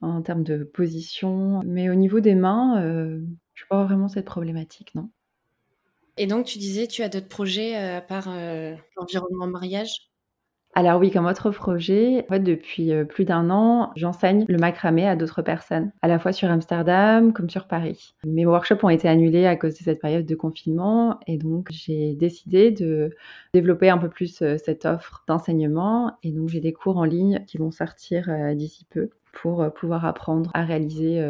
en 0.00 0.22
termes 0.22 0.44
de 0.44 0.64
position. 0.64 1.62
Mais 1.64 1.90
au 1.90 1.94
niveau 1.94 2.20
des 2.20 2.34
mains, 2.34 2.82
euh, 2.82 3.20
je 3.54 3.64
vois 3.70 3.84
vraiment 3.84 4.08
cette 4.08 4.24
problématique, 4.24 4.94
non. 4.94 5.10
Et 6.18 6.26
donc, 6.26 6.46
tu 6.46 6.58
disais, 6.58 6.86
tu 6.86 7.02
as 7.02 7.08
d'autres 7.08 7.28
projets 7.28 7.74
à 7.76 8.00
part 8.02 8.28
l'environnement 8.96 9.46
mariage? 9.46 10.10
Alors 10.74 11.00
oui, 11.00 11.10
comme 11.10 11.26
autre 11.26 11.50
projet, 11.50 12.24
en 12.24 12.28
fait, 12.34 12.40
depuis 12.40 12.92
euh, 12.92 13.04
plus 13.04 13.24
d'un 13.24 13.50
an, 13.50 13.90
j'enseigne 13.96 14.44
le 14.48 14.58
macramé 14.58 15.08
à 15.08 15.16
d'autres 15.16 15.42
personnes, 15.42 15.90
à 16.02 16.08
la 16.08 16.18
fois 16.20 16.32
sur 16.32 16.50
Amsterdam 16.50 17.32
comme 17.32 17.50
sur 17.50 17.66
Paris. 17.66 18.14
Mes 18.24 18.46
workshops 18.46 18.84
ont 18.84 18.88
été 18.88 19.08
annulés 19.08 19.46
à 19.46 19.56
cause 19.56 19.76
de 19.76 19.82
cette 19.82 20.00
période 20.00 20.26
de 20.26 20.34
confinement 20.36 21.18
et 21.26 21.36
donc 21.36 21.68
j'ai 21.72 22.14
décidé 22.14 22.70
de 22.70 23.10
développer 23.54 23.90
un 23.90 23.98
peu 23.98 24.08
plus 24.08 24.40
euh, 24.42 24.56
cette 24.56 24.84
offre 24.84 25.24
d'enseignement 25.26 26.16
et 26.22 26.30
donc 26.30 26.48
j'ai 26.48 26.60
des 26.60 26.72
cours 26.72 26.98
en 26.98 27.04
ligne 27.04 27.44
qui 27.46 27.58
vont 27.58 27.72
sortir 27.72 28.28
euh, 28.28 28.54
d'ici 28.54 28.86
peu 28.88 29.10
pour 29.32 29.72
pouvoir 29.74 30.04
apprendre 30.04 30.50
à 30.54 30.64
réaliser 30.64 31.20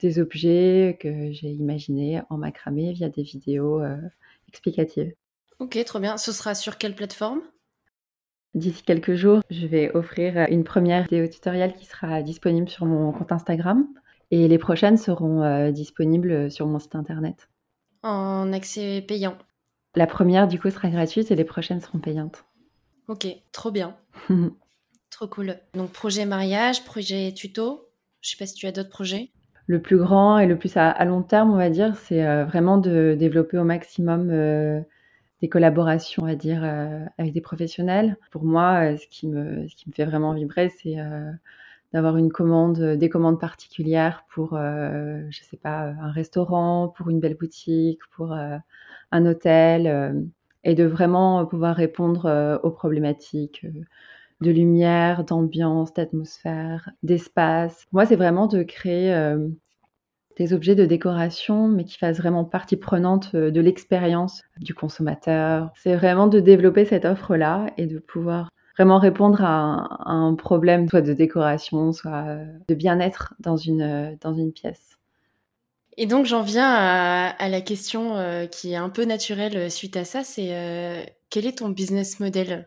des 0.00 0.18
objets 0.18 0.98
que 1.00 1.30
j'ai 1.32 1.50
imaginés 1.50 2.20
en 2.30 2.38
macramé 2.38 2.92
via 2.92 3.08
des 3.08 3.22
vidéos 3.22 3.82
explicatives. 4.48 5.12
Ok, 5.58 5.78
trop 5.84 6.00
bien. 6.00 6.16
Ce 6.16 6.32
sera 6.32 6.54
sur 6.54 6.78
quelle 6.78 6.94
plateforme? 6.94 7.42
D'ici 8.54 8.82
quelques 8.82 9.14
jours, 9.14 9.40
je 9.50 9.66
vais 9.66 9.92
offrir 9.94 10.46
une 10.50 10.64
première 10.64 11.04
vidéo 11.04 11.28
tutoriel 11.28 11.74
qui 11.74 11.84
sera 11.84 12.22
disponible 12.22 12.68
sur 12.68 12.84
mon 12.84 13.12
compte 13.12 13.30
Instagram 13.30 13.86
et 14.32 14.48
les 14.48 14.58
prochaines 14.58 14.96
seront 14.96 15.42
euh, 15.42 15.70
disponibles 15.70 16.50
sur 16.50 16.66
mon 16.66 16.78
site 16.78 16.96
internet. 16.96 17.48
En 18.02 18.52
accès 18.52 19.02
payant 19.06 19.36
La 19.94 20.06
première 20.06 20.48
du 20.48 20.58
coup 20.58 20.70
sera 20.70 20.88
gratuite 20.88 21.30
et 21.30 21.36
les 21.36 21.44
prochaines 21.44 21.80
seront 21.80 21.98
payantes. 21.98 22.44
Ok, 23.06 23.26
trop 23.52 23.70
bien. 23.70 23.96
trop 25.10 25.28
cool. 25.28 25.56
Donc 25.74 25.92
projet 25.92 26.24
mariage, 26.24 26.84
projet 26.84 27.32
tuto. 27.32 27.88
Je 28.20 28.30
sais 28.30 28.36
pas 28.36 28.46
si 28.46 28.54
tu 28.54 28.66
as 28.66 28.72
d'autres 28.72 28.90
projets. 28.90 29.30
Le 29.70 29.80
plus 29.80 29.98
grand 29.98 30.40
et 30.40 30.46
le 30.48 30.58
plus 30.58 30.76
à, 30.76 31.04
long 31.04 31.22
terme, 31.22 31.52
on 31.52 31.56
va 31.56 31.70
dire, 31.70 31.94
c'est 31.94 32.26
euh, 32.26 32.44
vraiment 32.44 32.76
de 32.76 33.14
développer 33.16 33.56
au 33.56 33.62
maximum 33.62 34.28
euh, 34.32 34.80
des 35.42 35.48
collaborations, 35.48 36.24
on 36.24 36.26
va 36.26 36.34
dire, 36.34 36.62
euh, 36.64 37.04
avec 37.18 37.32
des 37.32 37.40
professionnels. 37.40 38.16
Pour 38.32 38.42
moi, 38.42 38.94
euh, 38.94 38.96
ce, 38.96 39.06
qui 39.06 39.28
me, 39.28 39.68
ce 39.68 39.76
qui 39.76 39.88
me 39.88 39.94
fait 39.94 40.04
vraiment 40.04 40.34
vibrer, 40.34 40.70
c'est 40.70 40.98
euh, 40.98 41.30
d'avoir 41.92 42.16
une 42.16 42.32
commande, 42.32 42.80
des 42.80 43.08
commandes 43.08 43.38
particulières 43.38 44.24
pour, 44.34 44.56
je 44.56 45.40
sais 45.48 45.56
pas, 45.56 45.94
un 46.00 46.10
restaurant, 46.10 46.88
pour 46.88 47.08
une 47.10 47.20
belle 47.20 47.36
boutique, 47.36 48.00
pour 48.10 48.32
un 48.32 49.26
hôtel, 49.26 50.26
et 50.64 50.74
de 50.74 50.84
vraiment 50.84 51.46
pouvoir 51.46 51.76
répondre 51.76 52.60
aux 52.64 52.70
problématiques 52.72 53.64
de 54.40 54.50
lumière, 54.50 55.24
d'ambiance, 55.24 55.92
d'atmosphère, 55.92 56.90
d'espace. 57.02 57.84
Moi, 57.92 58.06
c'est 58.06 58.16
vraiment 58.16 58.46
de 58.46 58.62
créer 58.62 59.12
des 60.40 60.54
objets 60.54 60.74
de 60.74 60.86
décoration, 60.86 61.68
mais 61.68 61.84
qui 61.84 61.98
fassent 61.98 62.16
vraiment 62.16 62.46
partie 62.46 62.76
prenante 62.76 63.30
euh, 63.34 63.50
de 63.50 63.60
l'expérience 63.60 64.42
du 64.58 64.72
consommateur. 64.72 65.70
C'est 65.76 65.94
vraiment 65.94 66.28
de 66.28 66.40
développer 66.40 66.86
cette 66.86 67.04
offre-là 67.04 67.66
et 67.76 67.86
de 67.86 67.98
pouvoir 67.98 68.48
vraiment 68.78 68.98
répondre 68.98 69.42
à 69.42 70.10
un, 70.10 70.34
problème, 70.34 70.88
soit 70.88 71.02
de 71.02 71.12
décoration, 71.12 71.92
soit 71.92 72.24
euh, 72.26 72.46
de 72.68 72.74
bien-être 72.74 73.34
dans 73.38 73.58
une, 73.58 73.82
euh, 73.82 74.16
dans 74.22 74.32
une 74.32 74.52
pièce. 74.52 74.96
Et 75.98 76.06
donc 76.06 76.24
j'en 76.24 76.40
viens 76.40 76.72
à, 76.72 77.48
la 77.50 77.60
question 77.60 78.14
qui 78.50 78.72
est 78.72 78.76
un 78.76 78.88
peu 78.88 79.04
naturelle 79.04 79.70
suite 79.70 79.98
à 79.98 80.04
ça, 80.06 80.22
c'est 80.24 81.14
quel 81.28 81.44
est 81.44 81.58
ton 81.58 81.68
business 81.68 82.20
model? 82.20 82.66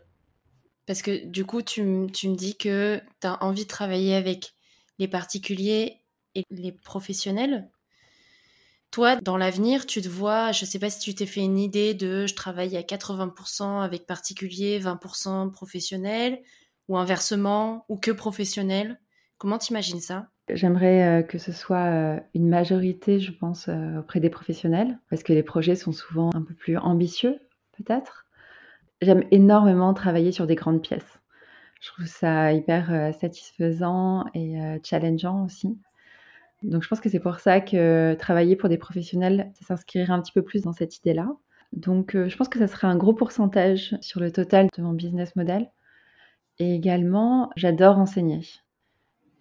Parce 0.86 1.02
que 1.02 1.26
du 1.26 1.46
coup, 1.46 1.62
tu, 1.62 1.84
me 1.84 2.36
dis 2.36 2.58
que 2.58 3.02
tu 3.22 3.28
as 3.28 3.42
envie 3.44 3.64
de 3.64 3.70
travailler 3.70 4.16
avec 4.16 4.54
les 5.00 5.08
particuliers 5.08 6.02
et 6.36 6.44
les 6.50 6.72
professionnels. 6.72 7.70
Toi, 8.92 9.16
dans 9.16 9.38
l'avenir, 9.38 9.88
tu 9.88 10.02
te 10.02 10.10
vois, 10.10 10.52
je 10.52 10.66
ne 10.66 10.70
sais 10.70 10.78
pas 10.78 10.90
si 10.90 11.00
tu 11.00 11.16
t'es 11.16 11.26
fait 11.26 11.42
une 11.42 11.58
idée 11.58 11.94
de 11.94 12.28
je 12.28 12.36
travaille 12.36 12.78
à 12.78 12.82
80% 12.82 13.82
avec 13.82 14.06
particuliers, 14.06 14.80
20% 14.80 15.52
professionnels, 15.52 16.42
ou 16.88 16.98
inversement, 16.98 17.86
ou 17.90 17.98
que 17.98 18.12
professionnels. 18.12 19.00
Comment 19.38 19.58
t'imagines 19.58 20.02
ça? 20.02 20.30
J'aimerais 20.50 21.22
euh, 21.22 21.24
que 21.24 21.38
ce 21.38 21.52
soit 21.52 21.86
euh, 21.86 22.20
une 22.34 22.50
majorité, 22.50 23.20
je 23.20 23.32
pense, 23.32 23.70
euh, 23.70 24.00
auprès 24.00 24.20
des 24.20 24.30
professionnels, 24.30 25.00
parce 25.10 25.24
que 25.24 25.32
les 25.32 25.44
projets 25.44 25.76
sont 25.76 25.94
souvent 25.94 26.32
un 26.34 26.42
peu 26.42 26.54
plus 26.54 26.78
ambitieux, 26.78 27.40
peut-être. 27.78 28.23
J'aime 29.04 29.24
énormément 29.32 29.94
travailler 29.94 30.32
sur 30.32 30.48
des 30.48 30.56
grandes 30.56 30.82
pièces. 30.82 31.20
Je 31.82 31.90
trouve 31.90 32.06
ça 32.06 32.54
hyper 32.54 33.14
satisfaisant 33.20 34.26
et 34.34 34.56
challengeant 34.84 35.44
aussi. 35.46 35.78
Donc 36.64 36.82
je 36.82 36.88
pense 36.88 37.02
que 37.02 37.10
c'est 37.10 37.20
pour 37.20 37.40
ça 37.40 37.60
que 37.60 38.16
travailler 38.18 38.56
pour 38.56 38.70
des 38.70 38.78
professionnels, 38.78 39.52
ça 39.56 39.66
s'inscrirait 39.68 40.14
un 40.14 40.22
petit 40.22 40.32
peu 40.32 40.44
plus 40.44 40.62
dans 40.62 40.72
cette 40.72 40.98
idée-là. 40.98 41.28
Donc 41.74 42.16
euh, 42.16 42.30
je 42.30 42.38
pense 42.38 42.48
que 42.48 42.60
ça 42.60 42.68
serait 42.68 42.88
un 42.88 42.96
gros 42.96 43.14
pourcentage 43.14 43.98
sur 44.02 44.20
le 44.20 44.32
total 44.32 44.68
de 44.76 44.82
mon 44.82 44.94
business 44.94 45.36
model. 45.36 45.70
Et 46.60 46.76
également, 46.76 47.50
j'adore 47.56 47.98
enseigner. 47.98 48.42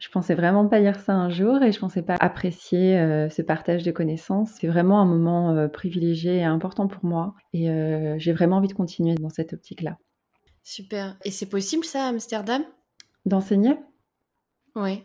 Je 0.03 0.09
pensais 0.09 0.35
vraiment 0.35 0.67
pas 0.67 0.81
dire 0.81 0.99
ça 0.99 1.13
un 1.13 1.31
jour 1.31 1.63
et 1.63 1.71
je 1.71 1.79
pensais 1.79 2.03
pas 2.03 2.17
apprécier 2.19 2.99
euh, 2.99 3.29
ce 3.29 3.41
partage 3.41 3.85
de 3.85 3.93
connaissances. 3.93 4.51
C'est 4.61 4.67
vraiment 4.67 5.01
un 5.01 5.05
moment 5.05 5.51
euh, 5.51 5.69
privilégié 5.69 6.39
et 6.39 6.45
important 6.45 6.89
pour 6.89 7.05
moi 7.05 7.37
et 7.53 7.69
j'ai 8.19 8.33
vraiment 8.33 8.57
envie 8.57 8.67
de 8.67 8.73
continuer 8.73 9.15
dans 9.15 9.29
cette 9.29 9.53
optique-là. 9.53 9.97
Super. 10.65 11.17
Et 11.25 11.31
c'est 11.31 11.49
possible 11.49 11.85
ça 11.85 12.07
à 12.07 12.09
Amsterdam? 12.09 12.65
D'enseigner? 13.27 13.77
Oui. 14.75 15.05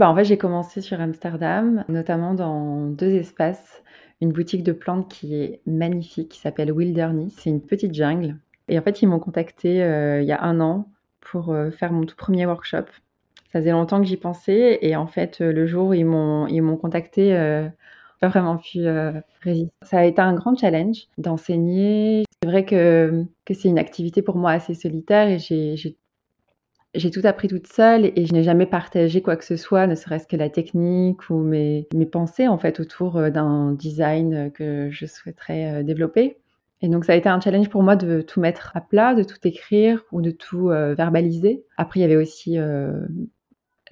Bah, 0.00 0.10
en 0.10 0.16
fait, 0.16 0.24
j'ai 0.24 0.36
commencé 0.36 0.80
sur 0.80 1.00
Amsterdam, 1.00 1.84
notamment 1.86 2.34
dans 2.34 2.86
deux 2.86 3.12
espaces. 3.12 3.84
Une 4.20 4.32
boutique 4.32 4.64
de 4.64 4.72
plantes 4.72 5.08
qui 5.08 5.36
est 5.36 5.62
magnifique, 5.64 6.30
qui 6.30 6.40
s'appelle 6.40 6.72
Wilderness. 6.72 7.34
C'est 7.38 7.50
une 7.50 7.60
petite 7.60 7.94
jungle. 7.94 8.36
Et 8.66 8.76
en 8.80 8.82
fait, 8.82 9.00
ils 9.00 9.06
m'ont 9.06 9.20
contacté 9.20 9.84
euh, 9.84 10.22
il 10.22 10.26
y 10.26 10.32
a 10.32 10.42
un 10.42 10.60
an 10.60 10.88
pour 11.20 11.52
euh, 11.52 11.70
faire 11.70 11.92
mon 11.92 12.04
tout 12.04 12.16
premier 12.16 12.46
workshop. 12.46 12.86
Ça 13.52 13.60
faisait 13.60 13.72
longtemps 13.72 14.00
que 14.00 14.06
j'y 14.06 14.16
pensais 14.16 14.78
et 14.82 14.96
en 14.96 15.06
fait, 15.06 15.40
euh, 15.40 15.52
le 15.52 15.66
jour 15.66 15.88
où 15.88 15.94
ils 15.94 16.06
m'ont, 16.06 16.46
ils 16.46 16.62
m'ont 16.62 16.76
contacté, 16.76 17.32
pas 18.20 18.28
vraiment 18.28 18.56
pu 18.56 18.86
résister. 19.42 19.72
Ça 19.82 19.98
a 19.98 20.04
été 20.04 20.20
un 20.20 20.34
grand 20.34 20.56
challenge 20.56 21.08
d'enseigner. 21.18 22.24
C'est 22.42 22.48
vrai 22.48 22.64
que, 22.64 23.24
que 23.44 23.54
c'est 23.54 23.68
une 23.68 23.78
activité 23.78 24.22
pour 24.22 24.36
moi 24.36 24.52
assez 24.52 24.74
solitaire 24.74 25.28
et 25.28 25.38
j'ai, 25.38 25.76
j'ai 25.76 25.96
j'ai 26.94 27.10
tout 27.10 27.22
appris 27.24 27.48
toute 27.48 27.66
seule 27.66 28.12
et 28.16 28.26
je 28.26 28.32
n'ai 28.32 28.42
jamais 28.42 28.66
partagé 28.66 29.22
quoi 29.22 29.36
que 29.36 29.44
ce 29.44 29.56
soit, 29.56 29.86
ne 29.86 29.94
serait-ce 29.94 30.26
que 30.26 30.36
la 30.36 30.50
technique 30.50 31.30
ou 31.30 31.38
mes, 31.38 31.88
mes 31.94 32.06
pensées 32.06 32.48
en 32.48 32.58
fait 32.58 32.80
autour 32.80 33.16
euh, 33.16 33.30
d'un 33.30 33.72
design 33.72 34.50
que 34.52 34.90
je 34.90 35.06
souhaiterais 35.06 35.80
euh, 35.80 35.82
développer. 35.82 36.38
Et 36.82 36.88
donc 36.88 37.04
ça 37.04 37.12
a 37.12 37.16
été 37.16 37.28
un 37.28 37.40
challenge 37.40 37.68
pour 37.70 37.82
moi 37.82 37.96
de 37.96 38.20
tout 38.20 38.40
mettre 38.40 38.72
à 38.74 38.80
plat, 38.80 39.14
de 39.14 39.22
tout 39.22 39.38
écrire 39.44 40.02
ou 40.12 40.20
de 40.20 40.32
tout 40.32 40.70
euh, 40.70 40.94
verbaliser. 40.94 41.64
Après 41.76 42.00
il 42.00 42.02
y 42.02 42.04
avait 42.04 42.16
aussi 42.16 42.58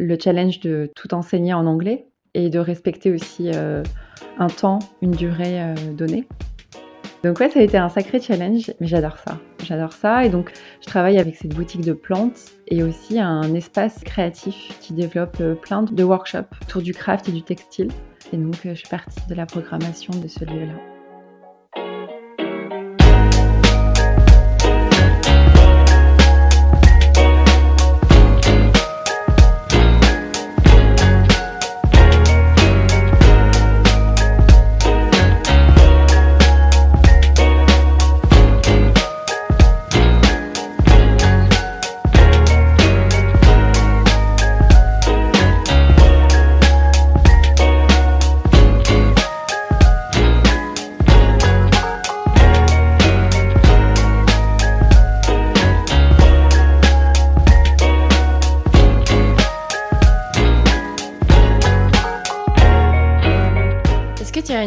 le 0.00 0.18
challenge 0.18 0.60
de 0.60 0.90
tout 0.96 1.14
enseigner 1.14 1.54
en 1.54 1.66
anglais 1.66 2.06
et 2.34 2.48
de 2.48 2.58
respecter 2.58 3.12
aussi 3.12 3.50
un 3.50 4.46
temps, 4.48 4.78
une 5.02 5.10
durée 5.10 5.74
donnée. 5.96 6.26
Donc 7.22 7.38
ouais, 7.38 7.50
ça 7.50 7.60
a 7.60 7.62
été 7.62 7.76
un 7.76 7.90
sacré 7.90 8.18
challenge, 8.20 8.72
mais 8.80 8.86
j'adore 8.86 9.18
ça. 9.18 9.38
J'adore 9.62 9.92
ça 9.92 10.24
et 10.24 10.30
donc 10.30 10.52
je 10.80 10.86
travaille 10.86 11.18
avec 11.18 11.36
cette 11.36 11.54
boutique 11.54 11.82
de 11.82 11.92
plantes 11.92 12.52
et 12.66 12.82
aussi 12.82 13.20
un 13.20 13.54
espace 13.54 14.02
créatif 14.04 14.78
qui 14.80 14.94
développe 14.94 15.36
euh, 15.40 15.54
plein 15.54 15.82
de 15.82 16.02
workshops 16.02 16.48
autour 16.62 16.80
du 16.80 16.94
craft 16.94 17.28
et 17.28 17.32
du 17.32 17.42
textile. 17.42 17.88
Et 18.32 18.38
donc 18.38 18.64
euh, 18.64 18.70
je 18.70 18.80
suis 18.80 18.88
partie 18.88 19.20
de 19.28 19.34
la 19.34 19.44
programmation 19.44 20.14
de 20.14 20.28
ce 20.28 20.44
lieu-là. 20.46 20.99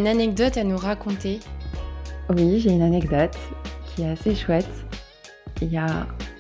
Une 0.04 0.10
anecdote 0.10 0.58
à 0.58 0.66
nous 0.66 0.76
raconter 0.76 1.40
Oui, 2.30 2.60
j'ai 2.60 2.72
une 2.72 2.82
anecdote 2.82 3.38
qui 3.86 4.02
est 4.02 4.10
assez 4.10 4.36
chouette. 4.36 4.68
Il 5.62 5.72
y 5.72 5.78
a 5.78 5.86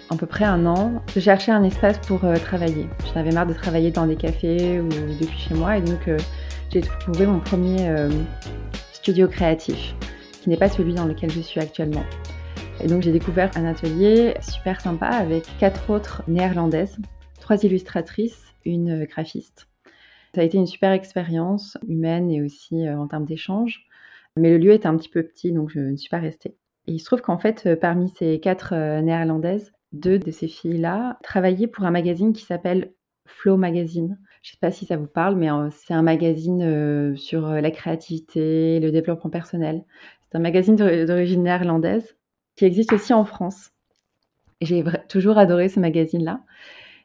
à 0.10 0.16
peu 0.18 0.26
près 0.26 0.44
un 0.44 0.66
an, 0.66 1.02
je 1.16 1.22
cherchais 1.22 1.54
un 1.54 1.64
espace 1.64 1.98
pour 2.00 2.20
travailler. 2.44 2.90
J'en 3.06 3.22
avais 3.22 3.32
marre 3.32 3.48
de 3.48 3.54
travailler 3.54 3.90
dans 3.90 4.06
des 4.06 4.18
cafés 4.18 4.82
ou 4.82 4.90
depuis 4.90 5.40
chez 5.40 5.54
moi 5.54 5.78
et 5.78 5.82
donc 5.82 6.10
j'ai 6.74 6.82
trouvé 6.82 7.26
mon 7.26 7.40
premier 7.40 7.90
studio 8.92 9.30
créatif, 9.30 9.96
qui 10.42 10.50
n'est 10.50 10.58
pas 10.58 10.68
celui 10.68 10.94
dans 10.94 11.06
lequel 11.06 11.32
je 11.32 11.40
suis 11.40 11.62
actuellement. 11.62 12.04
Et 12.82 12.88
donc 12.88 13.02
j'ai 13.02 13.14
découvert 13.14 13.50
un 13.56 13.64
atelier 13.64 14.34
super 14.42 14.82
sympa 14.82 15.08
avec 15.08 15.46
quatre 15.58 15.90
autres 15.90 16.22
néerlandaises, 16.28 16.98
trois 17.40 17.64
illustratrices, 17.64 18.44
une 18.66 19.06
graphiste. 19.06 19.68
Ça 20.34 20.42
a 20.42 20.44
été 20.44 20.58
une 20.58 20.68
super 20.68 20.92
expérience 20.92 21.78
humaine 21.88 22.32
et 22.32 22.42
aussi 22.42 22.88
euh, 22.88 22.98
en 22.98 23.08
termes 23.08 23.26
d'échange. 23.26 23.86
Mais 24.36 24.50
le 24.50 24.58
lieu 24.58 24.72
était 24.72 24.88
un 24.88 24.98
petit 24.98 25.10
peu 25.10 25.22
petit, 25.22 25.52
donc 25.52 25.70
je 25.70 25.80
ne 25.80 25.96
suis 25.96 26.10
pas 26.10 26.18
restée. 26.18 26.56
Et 26.88 26.94
il 26.94 27.00
se 27.00 27.06
trouve 27.06 27.22
qu'en 27.22 27.38
fait, 27.38 27.68
euh, 27.68 27.76
parmi 27.76 28.10
ces 28.10 28.40
quatre 28.40 28.74
euh, 28.74 29.02
néerlandaises, 29.02 29.72
deux 29.92 30.18
de 30.18 30.32
ces 30.32 30.48
filles-là 30.48 31.20
travaillaient 31.22 31.68
pour 31.68 31.86
un 31.86 31.92
magazine 31.92 32.34
qui 32.34 32.44
s'appelle 32.46 32.94
Flow 33.28 33.58
Magazine. 33.58 34.18
Je 34.42 34.50
ne 34.50 34.52
sais 34.54 34.60
pas 34.60 34.72
si 34.72 34.86
ça 34.86 34.98
vous 34.98 35.08
parle, 35.08 35.36
mais 35.36 35.50
c'est 35.72 35.94
un 35.94 36.02
magazine 36.02 37.16
sur 37.16 37.48
la 37.48 37.72
créativité, 37.72 38.80
le 38.82 38.92
développement 38.92 39.30
personnel. 39.30 39.86
C'est 40.24 40.38
un 40.38 40.42
magazine 40.42 40.76
d'origine 40.76 41.44
néerlandaise 41.44 42.18
qui 42.58 42.66
existe 42.66 42.92
aussi 42.92 43.14
en 43.14 43.24
France. 43.24 43.72
J'ai 44.62 44.84
toujours 45.08 45.38
adoré 45.38 45.70
ce 45.70 45.80
magazine-là. 45.80 46.42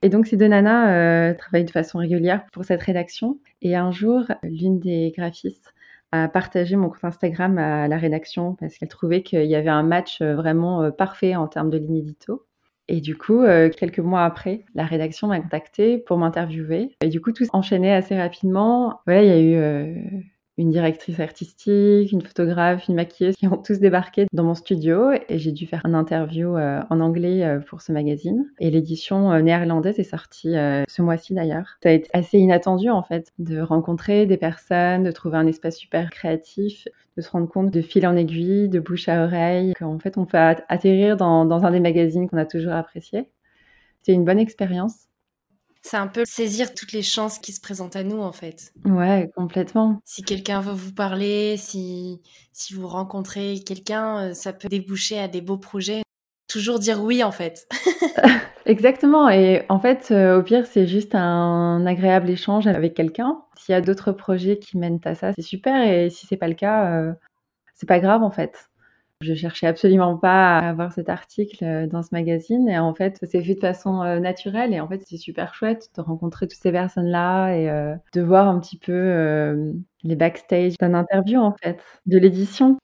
Et 0.02 0.08
donc, 0.08 0.26
ces 0.26 0.37
deux 0.37 0.46
nanas 0.46 0.92
euh, 0.92 1.34
travaillent 1.34 1.64
de 1.64 1.70
façon 1.70 1.98
régulière 1.98 2.46
pour 2.52 2.64
cette 2.64 2.82
rédaction. 2.82 3.38
Et 3.62 3.74
un 3.74 3.90
jour, 3.90 4.24
l'une 4.42 4.78
des 4.78 5.12
graphistes 5.16 5.74
a 6.12 6.28
partagé 6.28 6.76
mon 6.76 6.88
compte 6.88 7.04
Instagram 7.04 7.58
à 7.58 7.88
la 7.88 7.98
rédaction 7.98 8.54
parce 8.54 8.78
qu'elle 8.78 8.88
trouvait 8.88 9.22
qu'il 9.22 9.44
y 9.44 9.54
avait 9.56 9.68
un 9.68 9.82
match 9.82 10.22
euh, 10.22 10.34
vraiment 10.34 10.82
euh, 10.82 10.90
parfait 10.90 11.37
en 11.37 11.48
termes 11.48 11.70
de 11.70 11.78
ligne 11.78 11.98
édito. 11.98 12.44
Et 12.90 13.02
du 13.02 13.18
coup, 13.18 13.44
quelques 13.76 13.98
mois 13.98 14.24
après, 14.24 14.64
la 14.74 14.87
rédaction 14.87 15.26
m'a 15.26 15.38
contactée 15.40 15.98
pour 15.98 16.16
m'interviewer. 16.16 16.96
Et 17.02 17.08
du 17.08 17.20
coup, 17.20 17.32
tout 17.32 17.44
s'enchaînait 17.44 17.92
assez 17.92 18.18
rapidement. 18.18 19.00
Voilà, 19.04 19.24
il 19.24 19.28
y 19.28 19.30
a 19.30 19.40
eu 19.42 20.24
une 20.58 20.70
directrice 20.70 21.20
artistique, 21.20 22.10
une 22.12 22.20
photographe, 22.20 22.88
une 22.88 22.96
maquilleuse 22.96 23.36
qui 23.36 23.46
ont 23.46 23.56
tous 23.56 23.78
débarqué 23.78 24.26
dans 24.32 24.42
mon 24.42 24.56
studio 24.56 25.12
et 25.12 25.38
j'ai 25.38 25.52
dû 25.52 25.66
faire 25.66 25.80
un 25.84 25.94
interview 25.94 26.56
euh, 26.56 26.82
en 26.90 27.00
anglais 27.00 27.44
euh, 27.44 27.60
pour 27.60 27.80
ce 27.80 27.92
magazine. 27.92 28.44
Et 28.58 28.70
l'édition 28.70 29.32
euh, 29.32 29.40
néerlandaise 29.40 30.00
est 30.00 30.04
sortie 30.04 30.54
ce 30.88 31.02
mois-ci 31.02 31.34
d'ailleurs. 31.34 31.78
Ça 31.82 31.90
a 31.90 31.92
été 31.92 32.10
assez 32.12 32.38
inattendu 32.38 32.90
en 32.90 33.02
fait 33.02 33.32
de 33.38 33.60
rencontrer 33.60 34.26
des 34.26 34.36
personnes, 34.36 35.04
de 35.04 35.12
trouver 35.12 35.38
un 35.38 35.46
espace 35.46 35.76
super 35.76 36.10
créatif, 36.10 36.88
de 37.16 37.22
se 37.22 37.30
rendre 37.30 37.48
compte 37.48 37.70
de 37.70 37.80
fil 37.80 38.06
en 38.06 38.16
aiguille, 38.16 38.68
de 38.68 38.80
bouche 38.80 39.08
à 39.08 39.24
oreille, 39.24 39.74
qu'en 39.78 39.98
fait 40.00 40.18
on 40.18 40.26
peut 40.26 40.38
atterrir 40.38 41.16
dans, 41.16 41.44
dans 41.44 41.64
un 41.64 41.70
des 41.70 41.80
magazines 41.80 42.28
qu'on 42.28 42.36
a 42.36 42.44
toujours 42.44 42.72
apprécié. 42.72 43.28
C'est 44.02 44.12
une 44.12 44.24
bonne 44.24 44.38
expérience. 44.40 45.08
C'est 45.82 45.96
un 45.96 46.08
peu 46.08 46.24
saisir 46.24 46.74
toutes 46.74 46.92
les 46.92 47.02
chances 47.02 47.38
qui 47.38 47.52
se 47.52 47.60
présentent 47.60 47.96
à 47.96 48.02
nous, 48.02 48.20
en 48.20 48.32
fait. 48.32 48.72
Ouais, 48.84 49.30
complètement. 49.36 50.00
Si 50.04 50.22
quelqu'un 50.22 50.60
veut 50.60 50.72
vous 50.72 50.92
parler, 50.92 51.56
si, 51.56 52.20
si 52.52 52.74
vous 52.74 52.88
rencontrez 52.88 53.60
quelqu'un, 53.64 54.30
euh, 54.30 54.34
ça 54.34 54.52
peut 54.52 54.68
déboucher 54.68 55.18
à 55.18 55.28
des 55.28 55.40
beaux 55.40 55.58
projets. 55.58 56.02
Toujours 56.48 56.78
dire 56.78 57.02
oui, 57.02 57.22
en 57.22 57.32
fait. 57.32 57.68
Exactement. 58.66 59.28
Et 59.28 59.64
en 59.68 59.80
fait, 59.80 60.08
euh, 60.10 60.38
au 60.38 60.42
pire, 60.42 60.66
c'est 60.66 60.86
juste 60.86 61.14
un 61.14 61.84
agréable 61.86 62.28
échange 62.30 62.66
avec 62.66 62.94
quelqu'un. 62.94 63.42
S'il 63.56 63.72
y 63.72 63.76
a 63.76 63.80
d'autres 63.80 64.12
projets 64.12 64.58
qui 64.58 64.78
mènent 64.78 65.00
à 65.04 65.14
ça, 65.14 65.32
c'est 65.34 65.42
super. 65.42 65.86
Et 65.86 66.10
si 66.10 66.26
c'est 66.26 66.36
pas 66.36 66.48
le 66.48 66.54
cas, 66.54 66.92
euh, 66.92 67.12
c'est 67.74 67.88
pas 67.88 68.00
grave, 68.00 68.22
en 68.22 68.30
fait. 68.30 68.67
Je 69.20 69.35
cherchais 69.35 69.66
absolument 69.66 70.16
pas 70.16 70.59
à 70.59 70.68
avoir 70.68 70.92
cet 70.92 71.09
article 71.09 71.64
euh, 71.64 71.87
dans 71.88 72.04
ce 72.04 72.11
magazine 72.12 72.68
et 72.68 72.78
en 72.78 72.94
fait, 72.94 73.18
c'est 73.20 73.42
fait 73.42 73.57
de 73.57 73.61
façon 73.61 74.00
euh, 74.02 74.20
naturelle 74.20 74.72
et 74.72 74.78
en 74.78 74.87
fait, 74.87 75.02
c'est 75.04 75.16
super 75.16 75.54
chouette 75.54 75.88
de 75.96 76.02
rencontrer 76.02 76.46
toutes 76.46 76.61
ces 76.61 76.70
personnes-là 76.70 77.52
et 77.57 77.68
euh, 77.68 77.96
de 78.14 78.20
voir 78.22 78.46
un 78.46 78.61
petit 78.61 78.78
peu 78.78 79.74
les 80.04 80.14
backstage 80.14 80.78
d'un 80.78 80.94
interview 80.94 81.40
en 81.40 81.57
fait, 81.61 81.81
de 82.07 82.16
l'édition. 82.16 82.78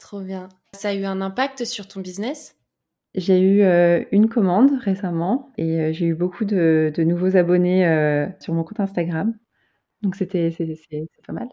Trop 0.00 0.20
bien. 0.20 0.48
Ça 0.74 0.88
a 0.88 0.94
eu 0.94 1.04
un 1.04 1.20
impact 1.20 1.64
sur 1.64 1.86
ton 1.86 2.00
business? 2.00 2.56
J'ai 3.14 3.40
eu 3.40 3.62
une 4.10 4.28
commande 4.28 4.72
récemment 4.80 5.52
et 5.58 5.92
j'ai 5.92 6.06
eu 6.06 6.14
beaucoup 6.14 6.44
de, 6.44 6.90
de 6.92 7.02
nouveaux 7.04 7.36
abonnés 7.36 7.84
sur 8.40 8.52
mon 8.54 8.64
compte 8.64 8.80
Instagram. 8.80 9.36
Donc 10.02 10.16
c'était 10.16 10.50
pas 11.24 11.32
mal. 11.32 11.48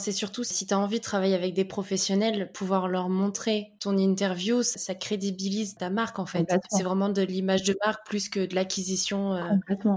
C'est 0.00 0.12
surtout 0.12 0.44
si 0.44 0.64
tu 0.64 0.74
as 0.74 0.78
envie 0.78 0.98
de 0.98 1.04
travailler 1.04 1.34
avec 1.34 1.54
des 1.54 1.64
professionnels, 1.64 2.52
pouvoir 2.52 2.86
leur 2.86 3.08
montrer 3.08 3.72
ton 3.80 3.96
interview, 3.96 4.62
ça, 4.62 4.94
crédibilise 4.94 5.74
ta 5.74 5.90
marque 5.90 6.20
en 6.20 6.26
fait. 6.26 6.46
C'est 6.70 6.84
vraiment 6.84 7.08
de 7.08 7.22
l'image 7.22 7.64
de 7.64 7.76
marque 7.84 8.06
plus 8.06 8.28
que 8.28 8.46
de 8.46 8.54
l'acquisition 8.54 9.34
euh, 9.34 9.50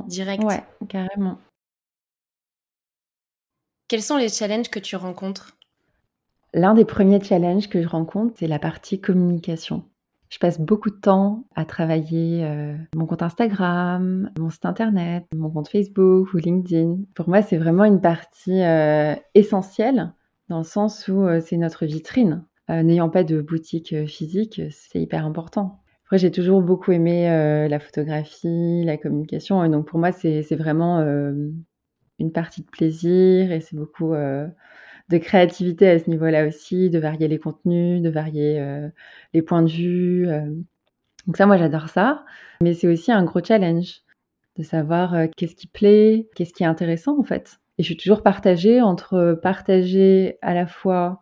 directe. 0.07 0.43
Ouais, 0.43 0.63
carrément. 0.89 1.37
Quels 3.87 4.01
sont 4.01 4.17
les 4.17 4.29
challenges 4.29 4.69
que 4.69 4.79
tu 4.79 4.95
rencontres? 4.95 5.55
L'un 6.53 6.73
des 6.73 6.85
premiers 6.85 7.23
challenges 7.23 7.69
que 7.69 7.83
je 7.83 7.87
rencontre, 7.87 8.33
c'est 8.39 8.47
la 8.47 8.57
partie 8.57 8.99
communication. 8.99 9.85
Je 10.31 10.39
passe 10.39 10.61
beaucoup 10.61 10.89
de 10.89 10.95
temps 10.95 11.43
à 11.55 11.65
travailler 11.65 12.45
euh, 12.45 12.73
mon 12.95 13.05
compte 13.05 13.21
Instagram, 13.21 14.31
mon 14.39 14.49
site 14.49 14.65
internet, 14.65 15.25
mon 15.35 15.49
compte 15.49 15.67
Facebook 15.67 16.33
ou 16.33 16.37
LinkedIn. 16.37 16.99
Pour 17.15 17.27
moi, 17.27 17.41
c'est 17.41 17.57
vraiment 17.57 17.83
une 17.83 17.99
partie 17.99 18.63
euh, 18.63 19.13
essentielle 19.35 20.13
dans 20.47 20.59
le 20.59 20.63
sens 20.63 21.09
où 21.09 21.27
euh, 21.27 21.41
c'est 21.41 21.57
notre 21.57 21.85
vitrine. 21.85 22.45
N'ayant 22.69 23.09
pas 23.09 23.25
de 23.25 23.41
boutique 23.41 23.93
physique, 24.07 24.61
c'est 24.69 25.01
hyper 25.01 25.25
important. 25.25 25.81
Après, 26.05 26.17
j'ai 26.17 26.31
toujours 26.31 26.61
beaucoup 26.61 26.93
aimé 26.93 27.27
la 27.67 27.79
photographie, 27.81 28.85
la 28.85 28.95
communication, 28.95 29.61
et 29.65 29.67
donc 29.67 29.87
pour 29.87 29.99
moi, 29.99 30.13
c'est 30.13 30.55
vraiment 30.55 31.01
une 31.01 32.31
partie 32.31 32.61
de 32.61 32.69
plaisir 32.69 33.51
et 33.51 33.59
c'est 33.59 33.75
beaucoup 33.75 34.13
de 35.11 35.17
créativité 35.17 35.89
à 35.89 35.99
ce 35.99 36.09
niveau-là 36.09 36.47
aussi, 36.47 36.89
de 36.89 36.99
varier 36.99 37.27
les 37.27 37.37
contenus, 37.37 38.01
de 38.01 38.09
varier 38.09 38.59
euh, 38.59 38.89
les 39.33 39.41
points 39.41 39.61
de 39.61 39.69
vue. 39.69 40.27
Euh. 40.27 40.49
Donc 41.27 41.37
ça, 41.37 41.45
moi, 41.45 41.57
j'adore 41.57 41.89
ça. 41.89 42.25
Mais 42.61 42.73
c'est 42.73 42.87
aussi 42.87 43.11
un 43.11 43.23
gros 43.23 43.43
challenge 43.43 44.01
de 44.57 44.63
savoir 44.63 45.13
euh, 45.13 45.27
qu'est-ce 45.35 45.55
qui 45.55 45.67
plaît, 45.67 46.29
qu'est-ce 46.35 46.53
qui 46.53 46.63
est 46.63 46.67
intéressant 46.67 47.19
en 47.19 47.23
fait. 47.23 47.59
Et 47.77 47.83
je 47.83 47.87
suis 47.87 47.97
toujours 47.97 48.23
partagée 48.23 48.81
entre 48.81 49.39
partager 49.41 50.37
à 50.41 50.53
la 50.53 50.67
fois 50.67 51.19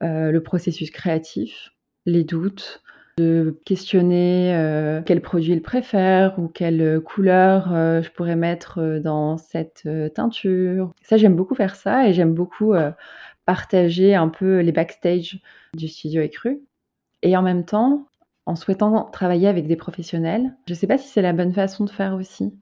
le 0.00 0.38
processus 0.40 0.90
créatif, 0.90 1.70
les 2.04 2.24
doutes, 2.24 2.83
de 3.16 3.60
questionner 3.64 5.02
quel 5.06 5.20
produit 5.20 5.52
il 5.52 5.62
préfère 5.62 6.38
ou 6.38 6.48
quelle 6.48 7.00
couleur 7.00 7.68
je 7.68 8.10
pourrais 8.10 8.36
mettre 8.36 9.00
dans 9.02 9.36
cette 9.36 9.88
teinture. 10.14 10.92
Ça, 11.02 11.16
j'aime 11.16 11.36
beaucoup 11.36 11.54
faire 11.54 11.76
ça 11.76 12.08
et 12.08 12.12
j'aime 12.12 12.34
beaucoup 12.34 12.74
partager 13.46 14.14
un 14.14 14.28
peu 14.28 14.60
les 14.60 14.72
backstage 14.72 15.40
du 15.74 15.88
studio 15.88 16.22
écru. 16.22 16.60
Et 17.22 17.36
en 17.36 17.42
même 17.42 17.64
temps, 17.64 18.06
en 18.46 18.56
souhaitant 18.56 19.04
travailler 19.04 19.48
avec 19.48 19.66
des 19.66 19.76
professionnels, 19.76 20.54
je 20.66 20.74
ne 20.74 20.78
sais 20.78 20.86
pas 20.86 20.98
si 20.98 21.08
c'est 21.08 21.22
la 21.22 21.32
bonne 21.32 21.52
façon 21.52 21.84
de 21.84 21.90
faire 21.90 22.14
aussi. 22.14 22.54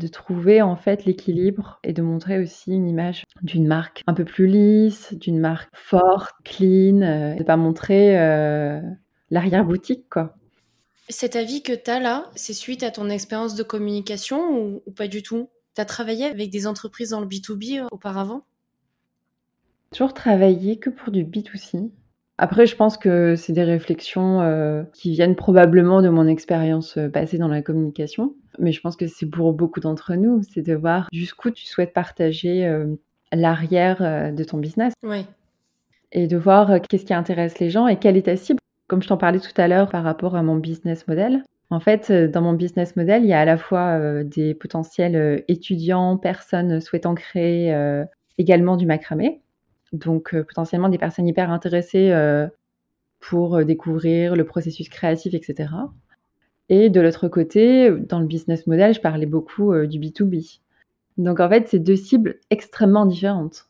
De 0.00 0.06
trouver 0.06 0.62
en 0.62 0.74
fait 0.74 1.04
l'équilibre 1.04 1.78
et 1.84 1.92
de 1.92 2.00
montrer 2.00 2.38
aussi 2.38 2.72
une 2.72 2.88
image 2.88 3.24
d'une 3.42 3.66
marque 3.66 4.02
un 4.06 4.14
peu 4.14 4.24
plus 4.24 4.46
lisse, 4.46 5.12
d'une 5.12 5.38
marque 5.38 5.68
forte, 5.74 6.34
clean, 6.44 7.02
euh, 7.02 7.34
de 7.34 7.44
pas 7.44 7.58
montrer 7.58 8.18
euh, 8.18 8.80
l'arrière-boutique 9.32 10.08
quoi. 10.08 10.36
Cet 11.08 11.34
avis 11.34 11.62
que 11.64 11.72
tu 11.72 11.90
as 11.90 11.98
là, 11.98 12.30
c'est 12.36 12.52
suite 12.52 12.84
à 12.84 12.92
ton 12.92 13.10
expérience 13.10 13.56
de 13.56 13.64
communication 13.64 14.56
ou, 14.56 14.82
ou 14.86 14.92
pas 14.92 15.08
du 15.08 15.24
tout? 15.24 15.50
Tu 15.74 15.80
as 15.80 15.84
travaillé 15.84 16.26
avec 16.26 16.50
des 16.50 16.68
entreprises 16.68 17.10
dans 17.10 17.20
le 17.20 17.26
B2B 17.26 17.80
euh, 17.80 17.88
auparavant? 17.90 18.44
Toujours 19.90 20.14
travaillé 20.14 20.78
que 20.78 20.90
pour 20.90 21.10
du 21.10 21.24
B2C. 21.24 21.90
Après, 22.38 22.66
je 22.66 22.74
pense 22.74 22.96
que 22.96 23.36
c'est 23.36 23.52
des 23.52 23.62
réflexions 23.62 24.40
euh, 24.40 24.82
qui 24.94 25.12
viennent 25.12 25.36
probablement 25.36 26.02
de 26.02 26.08
mon 26.08 26.26
expérience 26.26 26.96
euh, 26.96 27.08
passée 27.08 27.38
dans 27.38 27.48
la 27.48 27.62
communication. 27.62 28.34
Mais 28.58 28.72
je 28.72 28.80
pense 28.80 28.96
que 28.96 29.06
c'est 29.06 29.26
pour 29.26 29.52
beaucoup 29.52 29.80
d'entre 29.80 30.14
nous, 30.14 30.42
c'est 30.42 30.62
de 30.62 30.74
voir 30.74 31.08
jusqu'où 31.12 31.50
tu 31.50 31.66
souhaites 31.66 31.92
partager 31.92 32.66
euh, 32.66 32.86
l'arrière 33.32 34.32
de 34.32 34.44
ton 34.44 34.58
business. 34.58 34.92
Oui. 35.02 35.24
Et 36.10 36.26
de 36.26 36.36
voir 36.36 36.80
qu'est-ce 36.82 37.04
qui 37.04 37.14
intéresse 37.14 37.58
les 37.60 37.70
gens 37.70 37.86
et 37.86 37.98
quelle 37.98 38.16
est 38.16 38.22
ta 38.22 38.36
cible. 38.36 38.58
Comme 38.88 39.02
je 39.02 39.08
t'en 39.08 39.16
parlais 39.16 39.40
tout 39.40 39.52
à 39.56 39.68
l'heure 39.68 39.88
par 39.88 40.04
rapport 40.04 40.36
à 40.36 40.42
mon 40.42 40.56
business 40.56 41.06
model. 41.08 41.42
En 41.70 41.80
fait, 41.80 42.12
dans 42.12 42.42
mon 42.42 42.52
business 42.52 42.96
model, 42.96 43.24
il 43.24 43.28
y 43.28 43.32
a 43.32 43.40
à 43.40 43.44
la 43.46 43.56
fois 43.56 44.22
des 44.24 44.54
potentiels 44.54 45.42
étudiants, 45.48 46.18
personnes 46.18 46.80
souhaitant 46.82 47.14
créer 47.14 47.74
également 48.36 48.76
du 48.76 48.84
macramé 48.84 49.42
donc 49.92 50.34
euh, 50.34 50.42
potentiellement 50.42 50.88
des 50.88 50.98
personnes 50.98 51.28
hyper 51.28 51.50
intéressées 51.50 52.10
euh, 52.10 52.46
pour 53.20 53.56
euh, 53.56 53.64
découvrir 53.64 54.36
le 54.36 54.44
processus 54.44 54.88
créatif, 54.88 55.34
etc. 55.34 55.70
Et 56.68 56.90
de 56.90 57.00
l'autre 57.00 57.28
côté, 57.28 57.90
dans 57.90 58.18
le 58.18 58.26
business 58.26 58.66
model, 58.66 58.94
je 58.94 59.00
parlais 59.00 59.26
beaucoup 59.26 59.74
du 59.86 59.98
B2B. 59.98 60.60
Donc 61.18 61.40
en 61.40 61.48
fait, 61.48 61.68
c'est 61.68 61.78
deux 61.78 61.96
cibles 61.96 62.36
extrêmement 62.48 63.04
différentes. 63.04 63.68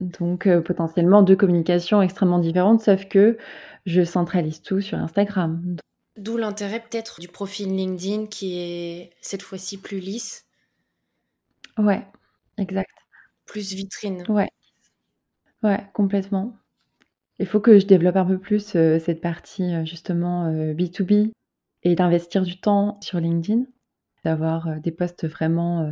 Donc 0.00 0.48
potentiellement 0.64 1.22
deux 1.22 1.36
communications 1.36 2.00
extrêmement 2.00 2.38
différentes, 2.38 2.80
sauf 2.80 3.06
que 3.06 3.36
je 3.84 4.04
centralise 4.04 4.62
tout 4.62 4.80
sur 4.80 4.98
Instagram. 4.98 5.76
D'où 6.18 6.36
l'intérêt 6.36 6.80
peut-être 6.80 7.20
du 7.20 7.28
profil 7.28 7.74
LinkedIn 7.74 8.26
qui 8.26 8.58
est 8.58 9.10
cette 9.20 9.42
fois-ci 9.42 9.78
plus 9.78 10.00
lisse. 10.00 10.46
Ouais, 11.78 12.04
exact. 12.58 12.90
Plus 13.46 13.72
vitrine. 13.72 14.24
Ouais. 14.28 14.50
Ouais, 15.62 15.80
complètement. 15.92 16.56
Il 17.38 17.46
faut 17.46 17.60
que 17.60 17.78
je 17.78 17.86
développe 17.86 18.16
un 18.16 18.24
peu 18.24 18.38
plus 18.38 18.74
euh, 18.74 18.98
cette 18.98 19.20
partie 19.20 19.74
euh, 19.74 19.84
justement 19.84 20.50
B2B 20.50 21.28
euh, 21.28 21.32
et 21.84 21.94
d'investir 21.94 22.42
du 22.42 22.60
temps 22.60 22.98
sur 23.00 23.20
LinkedIn, 23.20 23.64
d'avoir 24.24 24.80
des 24.80 24.90
posts 24.90 25.28
vraiment 25.28 25.88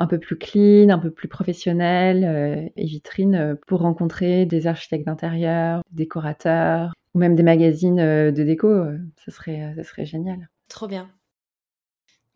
un 0.00 0.06
peu 0.06 0.18
plus 0.18 0.36
clean, 0.36 0.88
un 0.88 0.98
peu 0.98 1.10
plus 1.10 1.28
professionnels 1.28 2.72
et 2.74 2.86
vitrines 2.86 3.56
pour 3.66 3.80
rencontrer 3.80 4.46
des 4.46 4.66
architectes 4.66 5.06
d'intérieur, 5.06 5.82
des 5.90 6.04
décorateurs 6.04 6.92
ou 7.14 7.18
même 7.18 7.36
des 7.36 7.42
magazines 7.42 7.96
de 7.96 8.42
déco. 8.42 8.84
ça, 9.24 9.30
serait, 9.30 9.74
ça 9.76 9.84
serait 9.84 10.06
génial. 10.06 10.48
Trop 10.68 10.88
bien. 10.88 11.10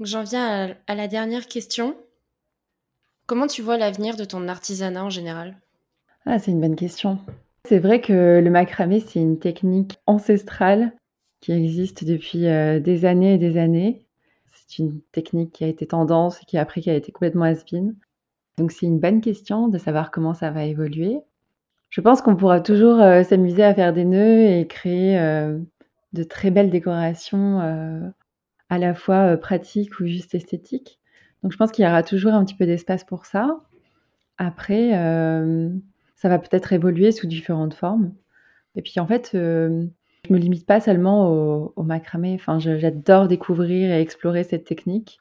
J'en 0.01 0.25
viens 0.25 0.77
à 0.87 0.95
la 0.95 1.09
dernière 1.09 1.47
question. 1.47 1.97
Comment 3.27 3.47
tu 3.47 3.63
vois 3.63 3.79
l'avenir 3.79 4.17
de 4.17 4.25
ton 4.25 4.49
artisanat 4.49 5.05
en 5.05 5.11
général? 5.11 5.57
Ah, 6.27 6.39
c'est 6.39 6.51
une 6.51 6.61
bonne 6.61 6.77
question. 6.77 7.19
C'est 7.67 7.79
vrai 7.79 8.01
que 8.01 8.41
le 8.41 8.51
macramé, 8.51 9.01
c'est 9.01 9.21
une 9.21 9.39
technique 9.39 9.99
ancestrale 10.07 10.93
qui 11.41 11.53
existe 11.53 12.05
depuis 12.05 12.47
euh, 12.47 12.81
des 12.81 13.05
années 13.05 13.35
et 13.35 13.39
des 13.39 13.57
années. 13.57 14.04
C'est 14.67 14.83
une 14.83 15.01
technique 15.13 15.53
qui 15.53 15.65
a 15.65 15.69
été 15.69 15.87
tendance 15.87 16.41
et 16.43 16.45
qui 16.47 16.59
après 16.59 16.81
qui 16.81 16.91
a 16.91 16.95
été 16.95 17.13
complètement 17.13 17.45
has 17.45 17.65
Donc 18.59 18.73
c'est 18.73 18.87
une 18.87 18.99
bonne 18.99 19.21
question 19.21 19.69
de 19.69 19.79
savoir 19.79 20.11
comment 20.11 20.35
ça 20.35 20.51
va 20.51 20.65
évoluer. 20.65 21.19
Je 21.91 22.01
pense 22.01 22.23
qu'on 22.23 22.37
pourra 22.37 22.61
toujours 22.61 23.01
euh, 23.01 23.23
s'amuser 23.23 23.63
à 23.63 23.75
faire 23.75 23.93
des 23.93 24.05
nœuds 24.05 24.47
et 24.47 24.67
créer 24.67 25.19
euh, 25.19 25.59
de 26.13 26.23
très 26.25 26.51
belles 26.51 26.71
décorations 26.71 27.61
à 28.71 28.79
la 28.79 28.95
fois 28.95 29.37
pratiques 29.37 30.01
ou 30.01 30.07
juste 30.07 30.35
esthétiques. 30.35 30.99
Donc 31.43 31.53
je 31.53 31.57
pense 31.57 31.71
qu'il 31.71 31.85
y 31.85 31.89
aura 31.89 32.03
toujours 32.03 32.33
un 32.33 32.45
petit 32.45 32.55
peu 32.55 32.67
d'espace 32.67 33.05
pour 33.05 33.27
ça. 33.27 33.61
Après, 34.39 34.93
ça 36.17 36.29
va 36.29 36.39
peut-être 36.39 36.73
évoluer 36.73 37.13
sous 37.13 37.27
différentes 37.27 37.75
formes. 37.75 38.15
Et 38.77 38.83
puis 38.83 38.99
en 38.99 39.07
fait, 39.07 39.33
euh, 39.35 39.85
je 40.27 40.33
me 40.33 40.39
limite 40.39 40.67
pas 40.67 40.81
seulement 40.81 41.73
au, 41.77 41.83
macramé. 41.83 42.35
Enfin, 42.35 42.59
j'adore 42.59 43.29
découvrir 43.29 43.91
et 43.91 44.01
explorer 44.01 44.45
cette 44.45 44.65
technique. 44.65 45.21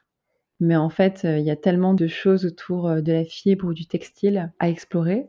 Mais 0.60 0.76
en 0.76 0.88
fait, 0.88 1.22
euh, 1.24 1.38
il 1.38 1.44
y 1.44 1.50
a 1.50 1.56
tellement 1.56 1.94
de 1.94 2.06
choses 2.06 2.46
autour 2.46 2.88
euh, 2.88 3.00
de 3.00 3.12
la 3.12 3.24
fibre 3.24 3.66
ou 3.66 3.74
du 3.74 3.86
textile 3.86 4.52
à 4.60 4.68
explorer. 4.68 5.26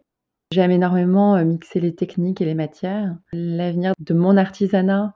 J'aime 0.51 0.71
énormément 0.71 1.43
mixer 1.43 1.79
les 1.79 1.95
techniques 1.95 2.41
et 2.41 2.45
les 2.45 2.53
matières. 2.53 3.17
L'avenir 3.33 3.93
de 3.99 4.13
mon 4.13 4.37
artisanat 4.37 5.15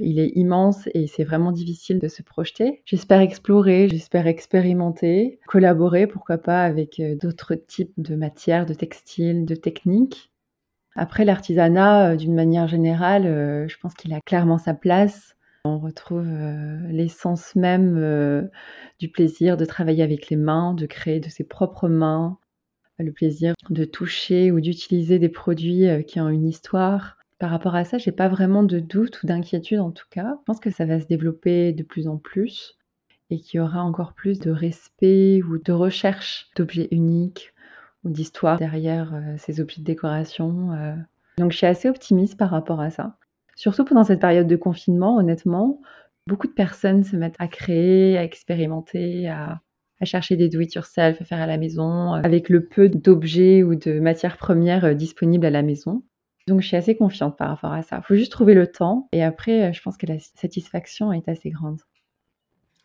il 0.00 0.18
est 0.18 0.32
immense 0.34 0.88
et 0.94 1.06
c'est 1.06 1.24
vraiment 1.24 1.52
difficile 1.52 1.98
de 1.98 2.08
se 2.08 2.22
projeter. 2.22 2.82
J'espère 2.84 3.20
explorer, 3.20 3.88
j'espère 3.88 4.26
expérimenter, 4.26 5.38
collaborer, 5.46 6.06
pourquoi 6.06 6.38
pas, 6.38 6.64
avec 6.64 6.98
euh, 7.00 7.14
d'autres 7.14 7.54
types 7.54 7.92
de 7.98 8.16
matières, 8.16 8.66
de 8.66 8.74
textiles, 8.74 9.44
de 9.44 9.54
techniques. 9.54 10.29
Après, 11.00 11.24
l'artisanat, 11.24 12.10
euh, 12.10 12.16
d'une 12.16 12.34
manière 12.34 12.68
générale, 12.68 13.24
euh, 13.24 13.66
je 13.68 13.78
pense 13.78 13.94
qu'il 13.94 14.12
a 14.12 14.20
clairement 14.20 14.58
sa 14.58 14.74
place. 14.74 15.34
On 15.64 15.78
retrouve 15.78 16.28
l'essence 16.88 17.56
même 17.56 18.48
du 18.98 19.10
plaisir 19.10 19.56
de 19.58 19.64
travailler 19.64 20.02
avec 20.02 20.30
les 20.30 20.36
mains, 20.36 20.72
de 20.72 20.86
créer 20.86 21.20
de 21.20 21.28
ses 21.28 21.44
propres 21.44 21.88
mains, 21.88 22.38
le 22.98 23.12
plaisir 23.12 23.54
de 23.68 23.84
toucher 23.84 24.50
ou 24.52 24.60
d'utiliser 24.60 25.18
des 25.18 25.28
produits 25.28 25.86
qui 26.06 26.18
ont 26.18 26.30
une 26.30 26.48
histoire, 26.48 27.18
par 27.38 27.50
rapport 27.50 27.74
à 27.74 27.84
ça, 27.84 27.96
j'ai 27.96 28.12
pas 28.12 28.28
vraiment 28.28 28.62
de 28.62 28.80
doute 28.80 29.22
ou 29.22 29.26
d'inquiétude 29.26 29.80
en 29.80 29.90
tout 29.90 30.04
cas. 30.10 30.36
Je 30.40 30.44
pense 30.44 30.60
que 30.60 30.70
ça 30.70 30.84
va 30.84 31.00
se 31.00 31.06
développer 31.06 31.72
de 31.72 31.82
plus 31.82 32.06
en 32.06 32.18
plus 32.18 32.78
et 33.30 33.38
qu'il 33.40 33.58
y 33.58 33.60
aura 33.60 33.82
encore 33.82 34.12
plus 34.12 34.38
de 34.38 34.50
respect 34.50 35.42
ou 35.42 35.56
de 35.56 35.72
recherche 35.72 36.50
d'objets 36.56 36.88
uniques 36.90 37.54
ou 38.04 38.10
d'histoire 38.10 38.58
derrière 38.58 39.14
euh, 39.14 39.34
ces 39.38 39.60
objets 39.60 39.80
de 39.80 39.86
décoration. 39.86 40.72
Euh. 40.72 40.94
Donc 41.38 41.52
je 41.52 41.58
suis 41.58 41.66
assez 41.66 41.88
optimiste 41.88 42.36
par 42.36 42.50
rapport 42.50 42.80
à 42.80 42.90
ça. 42.90 43.16
Surtout 43.56 43.84
pendant 43.84 44.04
cette 44.04 44.20
période 44.20 44.46
de 44.46 44.56
confinement, 44.56 45.16
honnêtement, 45.16 45.80
beaucoup 46.26 46.46
de 46.46 46.52
personnes 46.52 47.04
se 47.04 47.16
mettent 47.16 47.36
à 47.38 47.48
créer, 47.48 48.16
à 48.16 48.24
expérimenter, 48.24 49.28
à, 49.28 49.60
à 50.00 50.04
chercher 50.04 50.36
des 50.36 50.48
do-it-yourself, 50.48 51.20
à 51.20 51.24
faire 51.24 51.40
à 51.40 51.46
la 51.46 51.58
maison, 51.58 52.14
euh, 52.14 52.20
avec 52.22 52.48
le 52.48 52.64
peu 52.64 52.88
d'objets 52.88 53.62
ou 53.62 53.74
de 53.74 54.00
matières 54.00 54.38
premières 54.38 54.94
disponibles 54.94 55.46
à 55.46 55.50
la 55.50 55.62
maison. 55.62 56.02
Donc 56.48 56.62
je 56.62 56.66
suis 56.66 56.76
assez 56.76 56.96
confiante 56.96 57.36
par 57.36 57.48
rapport 57.48 57.72
à 57.72 57.82
ça. 57.82 57.98
Il 58.02 58.06
faut 58.06 58.14
juste 58.14 58.32
trouver 58.32 58.54
le 58.54 58.66
temps 58.66 59.08
et 59.12 59.22
après, 59.22 59.72
je 59.72 59.82
pense 59.82 59.96
que 59.96 60.06
la 60.06 60.18
satisfaction 60.18 61.12
est 61.12 61.28
assez 61.28 61.50
grande. 61.50 61.80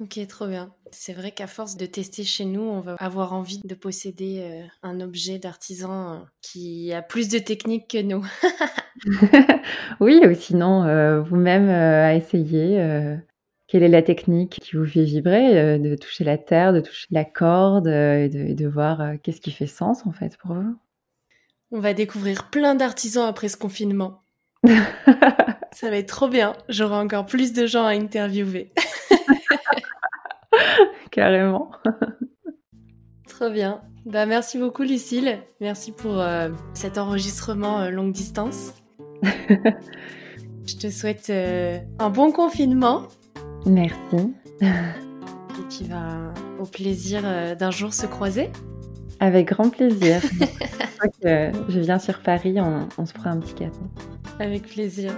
Ok, 0.02 0.20
trop 0.28 0.48
bien. 0.48 0.74
C'est 0.92 1.14
vrai 1.14 1.32
qu'à 1.32 1.48
force 1.48 1.78
de 1.78 1.86
tester 1.86 2.24
chez 2.24 2.44
nous, 2.44 2.62
on 2.62 2.82
va 2.82 2.96
avoir 3.00 3.32
envie 3.34 3.62
de 3.64 3.76
posséder 3.76 4.42
euh, 4.42 4.66
un 4.84 5.00
objet 5.00 5.40
d'artisan 5.40 6.14
euh, 6.14 6.18
qui 6.42 6.92
a 6.92 7.02
plus 7.02 7.30
de 7.30 7.40
technique 7.40 7.90
que 7.90 8.02
nous. 8.02 8.26
oui, 10.02 10.22
ou 10.26 10.36
sinon, 10.36 11.22
vous-même 11.24 11.70
à 11.70 12.14
essayer. 12.16 13.18
quelle 13.68 13.84
est 13.84 13.88
la 13.88 14.02
technique 14.02 14.60
qui 14.62 14.76
vous 14.76 14.86
fait 14.86 15.04
vibrer 15.04 15.80
De 15.80 15.96
toucher 15.96 16.26
la 16.26 16.38
terre, 16.38 16.74
de 16.74 16.82
toucher 16.82 17.08
la 17.12 17.24
corde 17.24 17.88
et 17.88 18.30
de 18.30 18.68
voir 18.68 19.14
qu'est-ce 19.24 19.42
qui 19.42 19.52
fait 19.52 19.68
sens 19.68 20.06
en 20.06 20.12
fait 20.12 20.38
pour 20.38 20.54
vous? 20.54 20.78
On 21.72 21.80
va 21.80 21.94
découvrir 21.94 22.50
plein 22.50 22.76
d'artisans 22.76 23.28
après 23.28 23.50
ce 23.50 23.58
confinement. 23.58 24.22
Ça 25.72 25.90
va 25.90 25.98
être 25.98 26.08
trop 26.08 26.30
bien. 26.30 26.56
J'aurai 26.70 26.96
encore 26.96 27.26
plus 27.26 27.54
de 27.54 27.66
gens 27.68 27.86
à 27.86 27.92
interviewer. 27.92 28.72
Carrément. 31.12 31.72
Trop 33.28 33.50
bien. 33.50 33.82
Bah, 34.06 34.26
merci 34.26 34.60
beaucoup, 34.60 34.84
Lucille. 34.84 35.40
Merci 35.62 35.92
pour 35.92 36.20
euh, 36.20 36.50
cet 36.74 36.98
enregistrement 36.98 37.80
euh, 37.80 37.90
longue 37.90 38.12
distance. 38.12 38.74
Je 39.24 40.76
te 40.78 40.90
souhaite 40.90 41.30
euh, 41.30 41.80
un 42.00 42.10
bon 42.10 42.32
confinement. 42.32 43.04
Merci. 43.66 44.34
Et 44.62 45.64
puis, 45.70 45.86
va 45.90 46.34
au 46.60 46.66
plaisir 46.66 47.24
d'un 47.58 47.72
jour 47.72 47.94
se 47.94 48.06
croiser. 48.06 48.50
Avec 49.20 49.50
grand 49.50 49.70
plaisir. 49.70 50.22
je 51.24 51.80
viens 51.80 52.00
sur 52.00 52.20
Paris, 52.22 52.56
on, 52.60 53.06
se 53.06 53.14
prend 53.14 53.32
un 53.32 53.40
petit 53.40 53.54
café. 53.54 53.80
Avec 54.40 54.64
plaisir. 54.64 55.14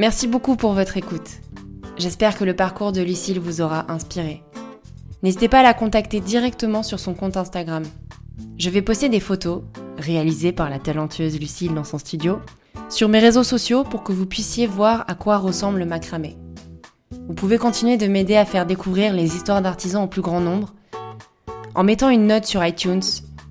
Merci 0.00 0.28
beaucoup 0.28 0.56
pour 0.56 0.72
votre 0.72 0.96
écoute. 0.96 1.28
J'espère 1.98 2.38
que 2.38 2.44
le 2.44 2.56
parcours 2.56 2.90
de 2.90 3.02
Lucille 3.02 3.38
vous 3.38 3.60
aura 3.60 3.92
inspiré. 3.92 4.42
N'hésitez 5.22 5.46
pas 5.46 5.58
à 5.58 5.62
la 5.62 5.74
contacter 5.74 6.20
directement 6.20 6.82
sur 6.82 6.98
son 6.98 7.12
compte 7.12 7.36
Instagram. 7.36 7.82
Je 8.56 8.70
vais 8.70 8.80
poster 8.80 9.10
des 9.10 9.20
photos, 9.20 9.60
réalisées 9.98 10.52
par 10.52 10.70
la 10.70 10.78
talentueuse 10.78 11.38
Lucille 11.38 11.74
dans 11.74 11.84
son 11.84 11.98
studio, 11.98 12.38
sur 12.88 13.10
mes 13.10 13.18
réseaux 13.18 13.44
sociaux 13.44 13.84
pour 13.84 14.02
que 14.02 14.12
vous 14.12 14.24
puissiez 14.24 14.66
voir 14.66 15.04
à 15.06 15.14
quoi 15.14 15.36
ressemble 15.36 15.80
le 15.80 15.84
macramé. 15.84 16.38
Vous 17.28 17.34
pouvez 17.34 17.58
continuer 17.58 17.98
de 17.98 18.06
m'aider 18.06 18.36
à 18.36 18.46
faire 18.46 18.64
découvrir 18.64 19.12
les 19.12 19.36
histoires 19.36 19.60
d'artisans 19.60 20.04
au 20.04 20.08
plus 20.08 20.22
grand 20.22 20.40
nombre 20.40 20.72
en 21.74 21.84
mettant 21.84 22.08
une 22.08 22.26
note 22.26 22.46
sur 22.46 22.64
iTunes 22.64 23.02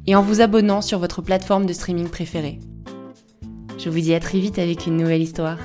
et 0.08 0.16
en 0.16 0.24
vous 0.24 0.42
abonnant 0.42 0.82
sur 0.82 0.98
votre 0.98 1.22
plateforme 1.22 1.68
de 1.68 1.74
streaming 1.74 2.10
préférée. 2.10 2.58
Je 3.78 3.92
vous 3.92 4.00
dis 4.00 4.16
à 4.16 4.20
très 4.20 4.40
vite 4.40 4.58
avec 4.58 4.88
une 4.88 4.98
nouvelle 4.98 5.22
histoire. 5.22 5.60